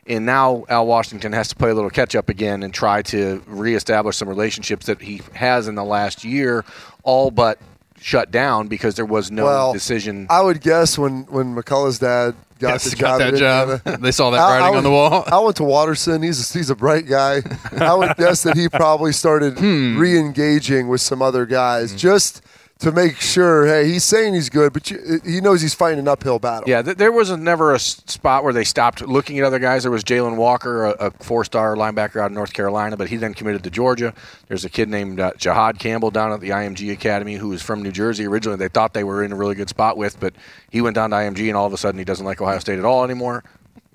[0.06, 3.42] And now Al Washington has to play a little catch up again and try to
[3.46, 6.64] reestablish some relationships that he has in the last year,
[7.02, 7.58] all but
[8.00, 10.26] shut down because there was no well, decision.
[10.30, 13.36] I would guess when when McCullough's dad got got job, that
[13.84, 14.00] job.
[14.00, 15.24] They saw that I- I writing on the wall.
[15.26, 16.22] I went to Waterson.
[16.22, 17.42] He's a, he's a bright guy.
[17.72, 19.98] I would guess that he probably started Hmm.
[19.98, 22.42] re-engaging with some other guys just
[22.80, 23.66] to make sure.
[23.66, 26.68] Hey, he's saying he's good, but you, he knows he's fighting an uphill battle.
[26.68, 29.82] Yeah, th- there was never a spot where they stopped looking at other guys.
[29.82, 33.34] There was Jalen Walker, a, a four-star linebacker out of North Carolina, but he then
[33.34, 34.14] committed to Georgia.
[34.46, 37.82] There's a kid named uh, Jihaad Campbell down at the IMG Academy who was from
[37.82, 38.58] New Jersey originally.
[38.58, 40.34] They thought they were in a really good spot with, but
[40.70, 42.78] he went down to IMG, and all of a sudden he doesn't like Ohio State
[42.78, 43.44] at all anymore.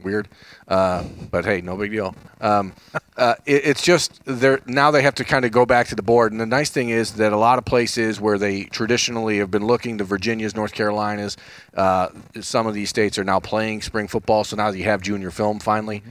[0.03, 0.27] Weird,
[0.67, 2.15] uh, but hey, no big deal.
[2.41, 2.73] Um,
[3.17, 6.01] uh, it, it's just they're now they have to kind of go back to the
[6.01, 6.31] board.
[6.31, 9.65] And the nice thing is that a lot of places where they traditionally have been
[9.65, 11.37] looking, the Virginias, North Carolinas,
[11.75, 12.09] uh,
[12.41, 14.43] some of these states are now playing spring football.
[14.43, 16.03] So now you have junior film finally.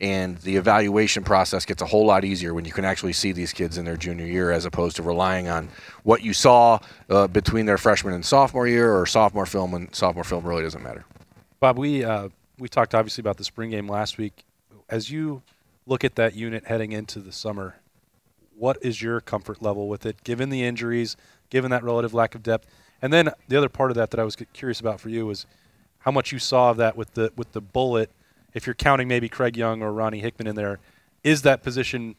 [0.00, 3.52] And the evaluation process gets a whole lot easier when you can actually see these
[3.52, 5.68] kids in their junior year as opposed to relying on
[6.04, 6.78] what you saw
[7.10, 10.84] uh, between their freshman and sophomore year or sophomore film, and sophomore film really doesn't
[10.84, 11.04] matter.
[11.58, 12.28] Bob, we uh,
[12.58, 14.44] we talked obviously about the spring game last week.
[14.88, 15.42] As you
[15.86, 17.76] look at that unit heading into the summer,
[18.56, 21.16] what is your comfort level with it, given the injuries,
[21.50, 22.66] given that relative lack of depth?
[23.00, 25.46] And then the other part of that that I was curious about for you was
[26.00, 28.10] how much you saw of that with the with the bullet.
[28.54, 30.80] If you're counting maybe Craig Young or Ronnie Hickman in there,
[31.22, 32.16] is that position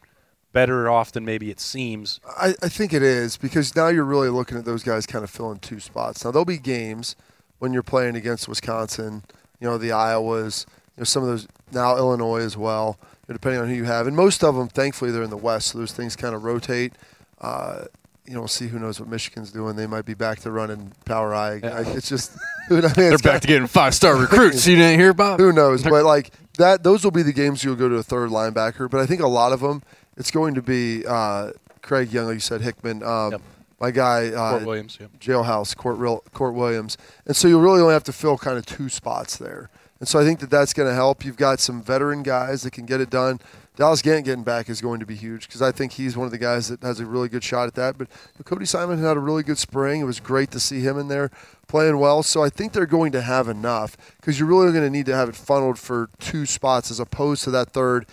[0.52, 2.20] better off than maybe it seems?
[2.38, 5.30] I, I think it is because now you're really looking at those guys kind of
[5.30, 6.24] filling two spots.
[6.24, 7.16] Now there'll be games
[7.58, 9.24] when you're playing against Wisconsin,
[9.60, 13.34] you know the Iowas, you know some of those now Illinois as well, you know,
[13.34, 15.78] depending on who you have, and most of them, thankfully, they're in the West, so
[15.78, 16.92] those things kind of rotate.
[17.40, 17.84] Uh,
[18.26, 19.74] you know, we'll see who knows what Michigan's doing.
[19.74, 21.54] They might be back to running power I.
[21.64, 22.32] I it's just
[22.70, 24.66] I mean, They're back got- to getting five star recruits.
[24.66, 25.40] You didn't hear about?
[25.40, 25.82] Who knows?
[25.82, 28.88] But like that, those will be the games you'll go to a third linebacker.
[28.88, 29.82] But I think a lot of them,
[30.16, 31.52] it's going to be uh,
[31.82, 33.02] Craig Young, like you said, Hickman.
[33.02, 33.42] Um,
[33.80, 35.10] My guy, uh, Kourt Williams, yep.
[35.18, 38.66] Jailhouse, Kourt, Real, Kourt Williams, and so you really only have to fill kind of
[38.66, 39.70] two spots there.
[40.00, 41.24] And so I think that that's going to help.
[41.24, 43.38] You've got some veteran guys that can get it done.
[43.76, 46.32] Dallas Gant getting back is going to be huge because I think he's one of
[46.32, 47.96] the guys that has a really good shot at that.
[47.96, 48.08] But
[48.44, 50.00] Cody Simon had a really good spring.
[50.00, 51.30] It was great to see him in there
[51.68, 52.22] playing well.
[52.22, 55.14] So I think they're going to have enough because you're really going to need to
[55.14, 58.06] have it funneled for two spots as opposed to that third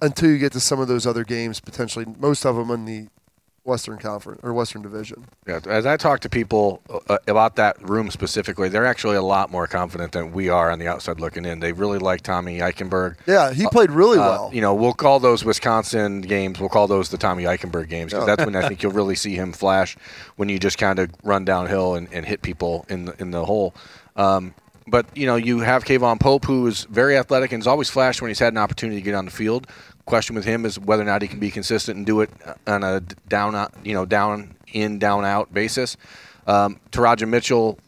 [0.00, 2.06] until you get to some of those other games potentially.
[2.18, 3.08] Most of them in the
[3.70, 5.24] Western Conference or Western Division.
[5.46, 9.50] Yeah, as I talk to people uh, about that room specifically, they're actually a lot
[9.50, 11.60] more confident than we are on the outside looking in.
[11.60, 13.16] They really like Tommy Eichenberg.
[13.26, 14.50] Yeah, he played really Uh, well.
[14.52, 16.58] you know, we'll call those Wisconsin games.
[16.58, 18.34] We'll call those the Tommy Eichenberg games because Yeah.
[18.36, 19.96] that's when I think you'll really see him flash
[20.36, 23.44] when you just kind of run downhill and, and hit people in the, in the
[23.44, 23.74] hole.
[24.16, 24.54] Um,
[24.86, 28.20] but you know, you have K'Vaughan Pope, who is very athletic and has always flashed
[28.20, 29.68] when he's had an opportunity to get on the field.
[30.10, 32.30] Question with him is whether or not he can be consistent and do it
[32.66, 32.98] on a
[33.28, 33.54] down,
[33.84, 35.96] you know, down in, down out basis.
[36.48, 37.78] Um, Teradja Mitchell,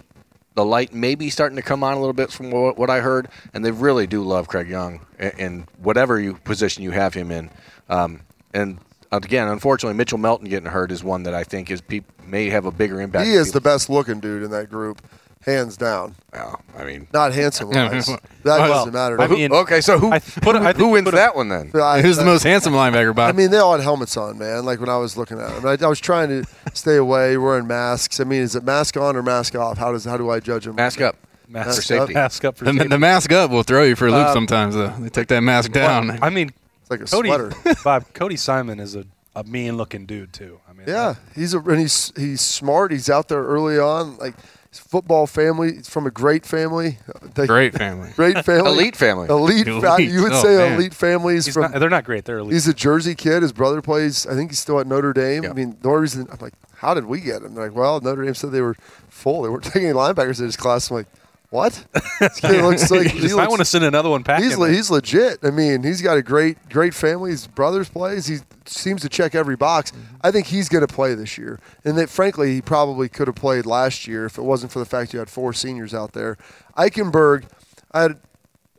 [0.55, 3.01] the light may be starting to come on a little bit from what, what I
[3.01, 7.33] heard, and they really do love Craig Young in, whatever you position you have him
[7.33, 7.51] in.
[7.89, 8.21] Um,
[8.55, 8.79] and
[9.11, 11.83] again, unfortunately, Mitchell Melton getting hurt is one that I think is
[12.25, 13.27] may have a bigger impact.
[13.27, 15.03] He is the best looking dude in that group,
[15.45, 16.15] hands down.
[16.33, 18.07] Well, I mean, not handsome wise.
[18.07, 19.21] that Well, doesn't matter.
[19.21, 21.71] I mean- okay, so who I put, I who wins that one then?
[21.75, 23.29] I- Who's the I- most handsome linebacker, Bob?
[23.29, 24.65] I mean, they all had helmets on, man.
[24.65, 27.67] Like when I was looking at them, I, I was trying to stay away, wearing
[27.67, 28.21] masks.
[28.21, 29.79] I mean, is it mask on or mask off?
[29.79, 30.77] How does how do I judge them?
[30.77, 31.17] Mask up.
[31.49, 32.15] Mask for safety.
[32.15, 32.89] Mask up for the, safety.
[32.89, 34.75] the mask up will throw you for a loop Uh, sometimes.
[34.75, 34.89] Though.
[34.99, 36.09] They take that mask down.
[36.09, 37.53] Well, I mean, It's like a Cody, sweater.
[37.85, 39.05] Bob, Cody Simon is a,
[39.37, 40.61] a mean looking dude too.
[40.67, 42.91] I mean, Yeah, he's a and he's he's smart.
[42.91, 44.17] He's out there early on.
[44.17, 46.99] Like his football family, It's from a great family.
[47.35, 48.11] They- Great family.
[48.17, 49.29] great family, Elite family.
[49.29, 49.67] elite.
[49.67, 50.11] fa- Elite.
[50.11, 50.73] You would Oh, say man.
[50.75, 51.71] elite families He's from.
[51.73, 52.25] not, they're not great.
[52.25, 52.53] They're elite.
[52.55, 53.43] He's a Jersey kid.
[53.43, 54.27] His brother plays.
[54.27, 55.45] I think he's still at Notre Dame.
[55.45, 55.51] Yeah.
[55.51, 57.55] I mean, the only reason I'm like, how did we get him?
[57.55, 58.75] They're like, well, Notre Dame said they were
[59.09, 59.43] full.
[59.43, 60.91] They weren't taking any linebackers in his class.
[60.91, 61.07] I'm like,
[61.53, 61.85] what?
[62.21, 64.41] This kid looks like he you just might want to send another one back.
[64.41, 65.41] He's le- he's legit.
[65.43, 67.33] I mean, he's got a great great family.
[67.33, 68.27] His brothers plays.
[68.27, 69.91] He seems to check every box.
[69.91, 70.17] Mm-hmm.
[70.23, 73.35] I think he's going to play this year, and that frankly, he probably could have
[73.35, 76.39] played last year if it wasn't for the fact you had four seniors out there.
[76.77, 77.45] Eichenberg,
[77.93, 78.11] I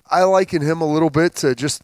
[0.09, 1.83] I liken him a little bit to just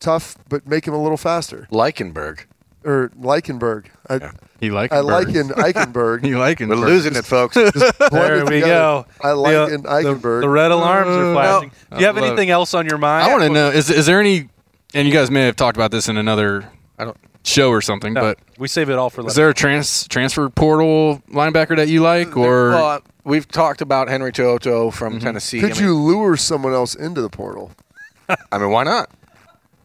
[0.00, 1.68] tough, but make him a little faster.
[1.70, 2.46] Leichenberg.
[2.86, 3.86] Or Leichenberg.
[4.08, 4.30] I,
[4.60, 6.24] He like I liken Eichenberg.
[6.24, 6.68] He liking.
[6.68, 7.56] We're losing it, folks.
[7.56, 7.70] There
[8.10, 8.66] blended we together.
[8.66, 9.06] go.
[9.22, 10.40] I The, liken the, Eichenberg.
[10.42, 11.72] the red alarms are Uh, flashing.
[11.92, 12.52] Do you have anything it.
[12.52, 13.28] else on your mind?
[13.28, 14.48] I want to know is is there any?
[14.94, 17.16] And you guys may have talked about this in another I don't.
[17.44, 20.48] show or something, No, but we save it all for is there a trans transfer
[20.48, 25.58] portal linebacker that you like, or well, uh, we've talked about Henry To'oTo'o from Tennessee.
[25.60, 27.72] Could I mean, you lure someone else into the portal?
[28.52, 29.10] I mean, why not?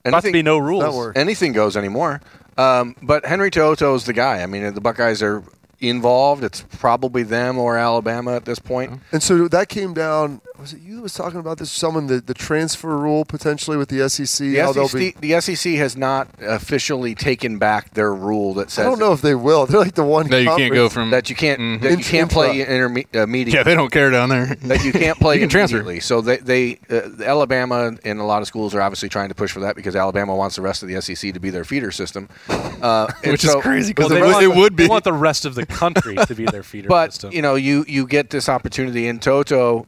[0.06, 1.12] About to be no rules.
[1.16, 2.22] Anything goes anymore.
[2.62, 4.42] Um, but Henry To'oTo'o is the guy.
[4.42, 5.44] I mean, the Buckeyes are
[5.80, 6.44] involved.
[6.44, 9.02] It's probably them or Alabama at this point.
[9.12, 11.72] And so that came down was it you that was talking about this?
[11.72, 14.38] Someone the, the transfer rule potentially with the SEC.
[14.48, 15.28] The how SEC, be.
[15.34, 19.36] the SEC has not officially taken back their rule that I don't know if they
[19.36, 19.66] will.
[19.66, 21.82] They're like the one That you can't go from that you can't Mhm.
[21.82, 22.76] that you can't play intra.
[22.90, 23.52] interme- uh.
[23.58, 24.56] Yeah, they don't care down there.
[24.64, 25.78] that you can't play You can transfer.
[25.78, 26.00] immediately.
[26.02, 29.52] So they, they uh, Alabama and a lot of schools are obviously trying to push
[29.52, 32.30] for that because Alabama wants the rest of the SEC to be their feeder system,
[32.50, 34.84] uh, Which so- is crazy because they it would be.
[34.84, 37.32] They want the rest of the country to be their feeder But system.
[37.32, 39.86] you know, you you get this opportunity in To'oTo'o.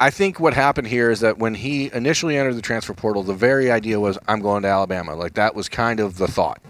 [0.00, 3.34] I think what happened here is that when he initially entered the transfer portal, the
[3.34, 5.14] very idea was I'm going to Alabama.
[5.16, 6.60] Like that was kind of the thought,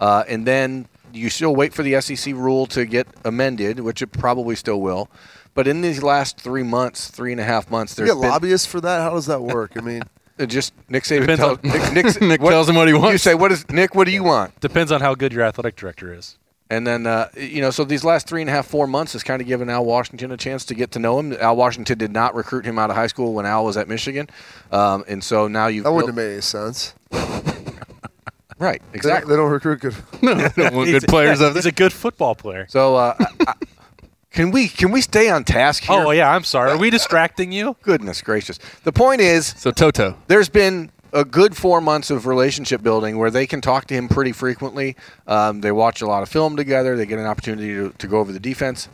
[0.00, 4.08] uh, and then you still wait for the SEC rule to get amended, which it
[4.08, 5.08] probably still will.
[5.54, 8.30] But in these last three months, three and a half months, You there's get been,
[8.30, 9.02] lobbyists for that.
[9.02, 9.72] How does that work?
[9.76, 10.02] I mean,
[10.46, 13.12] Just Nick Saban tells on- Nick, Nick what- tells him what he wants.
[13.12, 13.94] You say, "What is Nick?
[13.94, 16.36] What do you want?" Depends on how good your athletic director is.
[16.72, 19.22] And then uh, you know, so these last three and a half, four months has
[19.22, 21.34] kind of given Al Washington a chance to get to know him.
[21.34, 24.26] Al Washington did not recruit him out of high school when Al was at Michigan,
[24.70, 25.84] um, and so now you've.
[25.84, 26.94] that wouldn't have made any sense.
[28.58, 29.28] right exactly.
[29.28, 29.94] They don't recruit good.
[30.22, 32.64] no, they don't want good players yeah, up He's a good football player.
[32.70, 33.54] So uh, I, I,
[34.30, 35.94] can we can we stay on task here?
[35.94, 36.70] Oh yeah, I'm sorry.
[36.70, 37.76] Are we distracting you?
[37.82, 38.58] Goodness gracious!
[38.84, 40.16] The point is, So To'oTo'o.
[40.26, 44.08] there's been a good four months of relationship building where they can talk to him
[44.08, 44.96] pretty frequently.
[45.26, 46.96] Um, they watch a lot of film together.
[46.96, 48.88] They get an opportunity to, to go over the defense.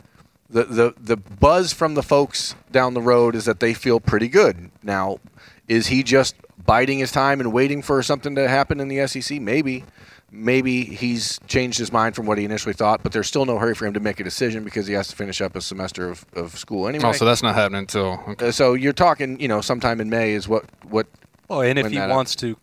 [0.49, 4.27] The, the the buzz from the folks down the road is that they feel pretty
[4.27, 4.71] good.
[4.81, 5.19] Now,
[5.67, 9.39] is he just biding his time and waiting for something to happen in the SEC?
[9.39, 9.85] Maybe.
[10.31, 13.73] Maybe he's changed his mind from what he initially thought, but there's still no hurry
[13.73, 16.23] for him to make a decision because he has to finish up a semester of,
[16.33, 17.05] of school anyway.
[17.05, 18.23] Oh, so that's not happening until.
[18.29, 18.49] Okay.
[18.49, 21.07] Uh, so you're talking, you know, sometime in May is what what
[21.49, 22.57] Oh, and if he that wants to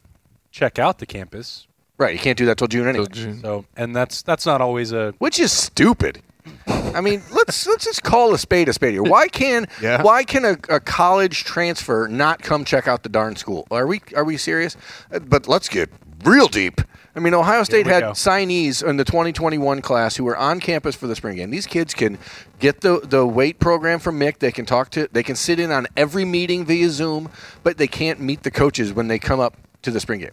[0.51, 1.67] check out the campus,
[1.99, 2.13] right.
[2.13, 3.07] You can't do that till June anyway.
[3.07, 3.41] Till June.
[3.41, 6.23] so and that's that's not always a which is stupid.
[6.69, 9.03] I mean, let's let's just call a spade a spade here.
[9.03, 10.03] Why can Yeah.
[10.03, 13.67] why can a, a college transfer not come check out the darn school?
[13.71, 14.77] Are we are we serious?
[15.13, 15.91] Uh, But let's get
[16.25, 16.81] real deep.
[17.17, 18.11] I mean, Ohio State had go.
[18.11, 21.51] signees in the 2021 class who were on campus for the spring game.
[21.51, 22.19] These kids can
[22.59, 24.39] get the the weight program from Mick.
[24.39, 25.09] They can talk to.
[25.11, 27.31] They can sit in on every meeting via Zoom,
[27.63, 30.31] but they can't meet the coaches when they come up to the spring game.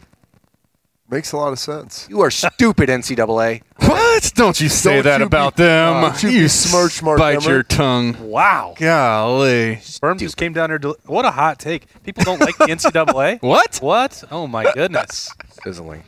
[1.09, 2.07] Makes a lot of sense.
[2.09, 3.61] You are stupid, NCAA.
[4.13, 4.31] What?
[4.35, 6.01] Don't you say Don't that you about be- them.
[6.01, 7.47] don't you you besmirch Mark bite Emmert.
[7.47, 8.29] your tongue.
[8.29, 8.73] wow.
[8.77, 9.77] Golly.
[9.77, 10.77] Sperm just came down here.
[10.79, 11.87] To, what a hot take!
[12.03, 13.39] People don't like the NCAA.
[13.41, 13.77] What?
[13.81, 14.23] What?
[14.31, 15.31] Oh my goodness!
[15.63, 16.03] Sizzling.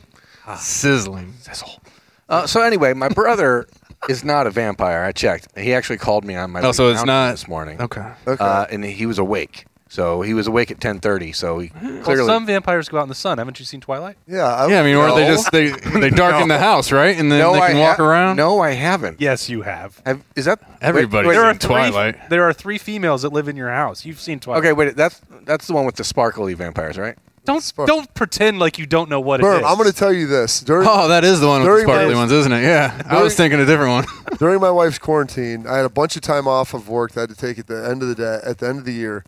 [0.54, 1.34] Sizzling.
[1.40, 1.80] Sizzle.
[2.28, 3.66] Uh, so anyway, my brother
[4.08, 5.02] is not a vampire.
[5.04, 5.48] I checked.
[5.58, 7.80] He actually called me on my Oh, so it's down not- this morning.
[7.80, 8.06] Okay.
[8.26, 8.42] Okay.
[8.44, 9.66] Uh, and he was awake.
[9.88, 11.32] So he was awake at 10:30.
[11.32, 13.38] So he Well, clearly some vampires go out in the sun.
[13.38, 14.16] Haven't you seen Twilight?
[14.26, 14.42] yeah.
[14.44, 15.34] I, Yeah, I mean, or they No.
[15.34, 15.68] just they
[16.00, 17.16] they darken the house, right?
[17.16, 18.36] And then no, they can I walk ha- around.
[18.36, 19.20] No, I haven't.
[19.20, 20.02] Yes, you have.
[20.04, 22.20] Have, is that Everybody's Wait, There are in three.
[22.28, 24.04] There are three females that live in your house.
[24.04, 24.64] You've seen Twilight.
[24.64, 24.96] okay, wait.
[24.96, 27.16] That's that's the one with the sparkly vampires, right?
[27.46, 29.64] Don't Spark- don't pretend like you don't know what it Birm, is.
[29.66, 30.60] I'm going to tell you this.
[30.60, 32.62] During, Oh, that is the one with the sparkly my- ones, isn't it?
[32.62, 33.00] Yeah.
[33.08, 34.04] I was thinking a different one.
[34.38, 37.22] during my wife's quarantine, I had a bunch of time off of work that I
[37.22, 39.24] had to take at the end of the day, at the end of the year,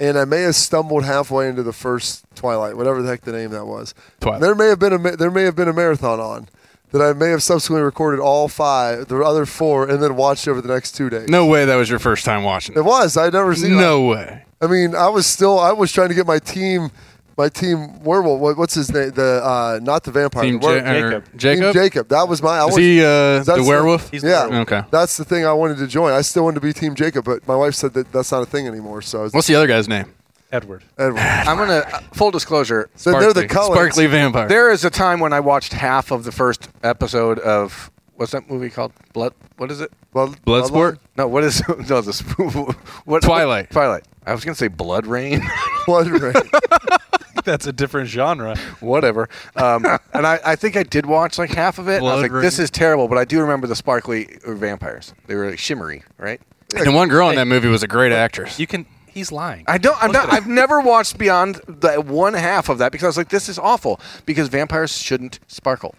[0.00, 3.50] and I may have stumbled halfway into the first Twilight, whatever the heck the name
[3.50, 3.94] that was.
[4.20, 4.40] Twilight.
[4.40, 6.48] There may have been a there may have been a marathon on
[6.92, 10.62] that I may have subsequently recorded all five, the other four, and then watched over
[10.62, 11.28] the next two days.
[11.28, 12.84] No way that was your first time watching It it.
[12.84, 13.16] was.
[13.16, 13.72] I'd never seen.
[13.74, 13.76] It.
[13.76, 14.44] No way.
[14.62, 15.58] I mean, I was still.
[15.58, 16.90] I was trying to get my team.
[17.38, 18.40] My team werewolf.
[18.40, 19.10] What, what's his name?
[19.12, 20.42] The uh, not the vampire.
[20.42, 21.24] Team the were- Jacob.
[21.36, 21.72] Jacob?
[21.72, 22.08] Team Jacob.
[22.08, 22.58] That was my.
[22.58, 24.10] I Is was, he uh, that's the the- werewolf?
[24.10, 24.46] He's the yeah.
[24.48, 24.72] werewolf.
[24.72, 24.88] Okay.
[24.90, 26.12] That's the thing I wanted to join.
[26.12, 28.46] I still wanted to be Team Jacob, but my wife said that that's not a
[28.46, 29.02] thing anymore.
[29.02, 30.12] So I was What's the other guy's name?
[30.50, 30.82] Edward.
[30.98, 31.20] Edward.
[31.20, 32.90] I'm gonna uh, full disclosure.
[32.96, 33.48] So they're the Sparkly.
[33.48, 33.76] colors.
[33.76, 34.48] Sparkly vampire.
[34.48, 38.50] There is a time when I watched half of the first episode of what's that
[38.50, 38.92] movie called?
[39.12, 39.32] Blood.
[39.58, 39.92] What is it?
[40.12, 40.98] Blood, Bloodsport?
[41.16, 42.20] No, what is no this?
[43.04, 43.70] What Twilight.
[43.70, 44.04] Twilight.
[44.26, 45.40] I was gonna say Blood Rain.
[45.86, 46.34] Blood Rain.
[47.44, 48.56] That's a different genre.
[48.80, 49.28] whatever.
[49.56, 51.96] Um, and I, I think I did watch like half of it.
[51.98, 52.64] and I was Blood like, this Rain.
[52.64, 55.14] is terrible, but I do remember the sparkly vampires.
[55.26, 56.40] They were like shimmery, right?
[56.76, 58.58] and one girl in that movie was a great actress.
[58.60, 58.86] You can.
[59.06, 59.64] He's lying.
[59.66, 59.96] I don't.
[60.02, 60.28] I'm Look not.
[60.28, 60.36] at it.
[60.36, 63.58] I've never watched beyond the one half of that because I was like, this is
[63.58, 65.94] awful because vampires shouldn't sparkle.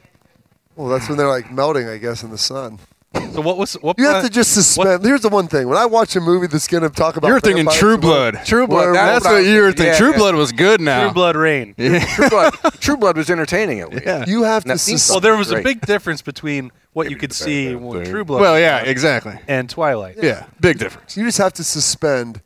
[0.76, 2.80] well, that's when they're like melting, I guess, in the sun.
[3.16, 3.98] So what was what?
[3.98, 5.04] You have uh, to just suspend.
[5.04, 7.40] Here's the one thing: when I watch a movie that's going to talk about, You're
[7.40, 8.40] thinking True and Blood.
[8.46, 8.86] True Blood.
[8.86, 9.86] where- That's I what you were thinking.
[9.88, 10.18] yeah, True yeah.
[10.18, 11.06] Blood was good now.
[11.06, 11.74] True Blood Rain.
[11.76, 12.54] True Blood.
[12.80, 14.06] True Blood was entertaining at least.
[14.06, 14.26] Yeah.
[14.28, 15.14] You have to That theme suspend.
[15.16, 18.60] Well, there was a big difference between what you could see in True Blood Well,
[18.60, 19.40] yeah, exactly.
[19.48, 20.18] and Twilight.
[20.22, 21.18] Yeah, big difference.
[21.18, 22.42] you just have to suspend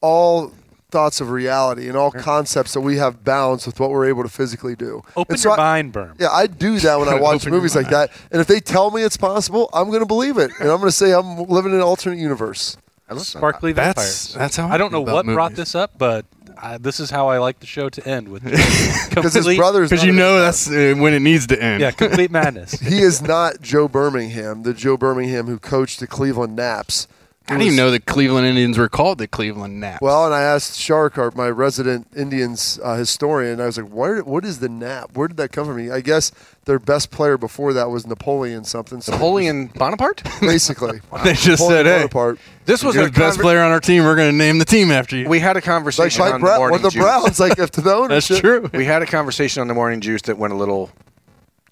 [0.00, 0.52] all
[0.90, 4.28] thoughts of reality and all concepts that we have bounds with what we're able to
[4.28, 5.02] physically do.
[5.16, 6.14] Open And so your I- mind, Birm.
[6.18, 8.10] Yeah, I do that when I watch movies like that.
[8.30, 10.50] And if they tell me it's possible, I'm going to believe it.
[10.60, 12.76] And I'm going to say I'm living in an alternate universe.
[13.08, 14.34] I listen- Sparkly That's- vampires.
[14.34, 16.24] that's how I I don't know feel about what brought this up, but
[16.60, 18.42] I, this is how I like the show to end with.
[19.08, 21.80] Because his complete- brother's Because you know that's uh, when it needs to end.
[21.82, 22.72] Yeah, complete madness.
[22.80, 27.08] he is not Joe Birmingham, the Joe Birmingham who coached the Cleveland Naps.
[27.48, 30.02] I didn't even know the Cleveland Indians were called the Cleveland Naps.
[30.02, 34.22] Well, and I asked Shark, our, my resident Indians uh, historian, I was like, Where,
[34.22, 35.10] what is the Nap?
[35.14, 35.90] Where did that come from?
[35.92, 36.30] I guess
[36.64, 39.00] their best player before that was Napoleon something.
[39.00, 40.22] So Napoleon Bonaparte.
[40.40, 41.00] basically.
[41.24, 42.38] they just Napoleon said, "Hey, Bonaparte.
[42.66, 44.04] This was you're a the best player on our team.
[44.04, 46.40] We're going to name the team after you." We had a Like conversation Mike on
[46.40, 46.98] Brown, the morning one of the.
[47.00, 48.68] Browns, like if to the That's true.
[48.74, 50.90] We had a conversation on the morning juice that went a little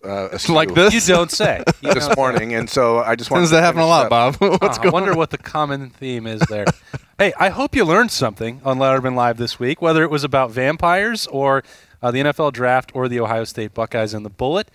[0.04, 0.94] uh, like this.
[0.94, 1.62] You don't say.
[1.80, 4.06] You this don't morning, and so I just wanted Tends to to happen a lot,
[4.06, 4.10] up.
[4.10, 4.36] Bob.
[4.62, 5.16] What's Huh, I wonder on?
[5.18, 6.66] what the common theme is there.
[7.18, 10.50] hey, I hope you learned something on Lettermen Live this week, whether it was about
[10.50, 11.62] vampires or
[12.02, 14.70] uh, the NFL draft or the Ohio State Buckeyes and the Bullet.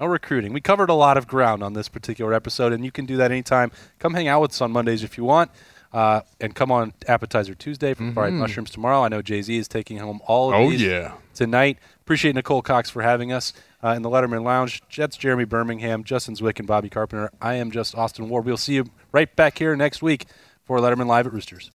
[0.00, 0.52] No recruiting.
[0.52, 3.30] We covered a lot of ground on this particular episode, and you can do that
[3.30, 3.70] anytime.
[4.00, 5.50] Come hang out with us on Mondays if you want.
[5.92, 9.02] Uh, and come on Appetizer Tuesday for fried mushrooms tomorrow.
[9.04, 11.12] I know Jay Z is taking home all of Oh, these yeah.
[11.34, 11.76] tonight.
[12.02, 14.82] Appreciate Nicole Cox for having us uh, in the Letterman Lounge.
[14.88, 17.30] Jets Jeremy Birmingham, Justin Zwick, and Bobby Carpenter.
[17.40, 18.44] I am just Austin Ward.
[18.44, 20.26] We'll see you right back here next week
[20.64, 21.70] for Lettermen Live at Roosters.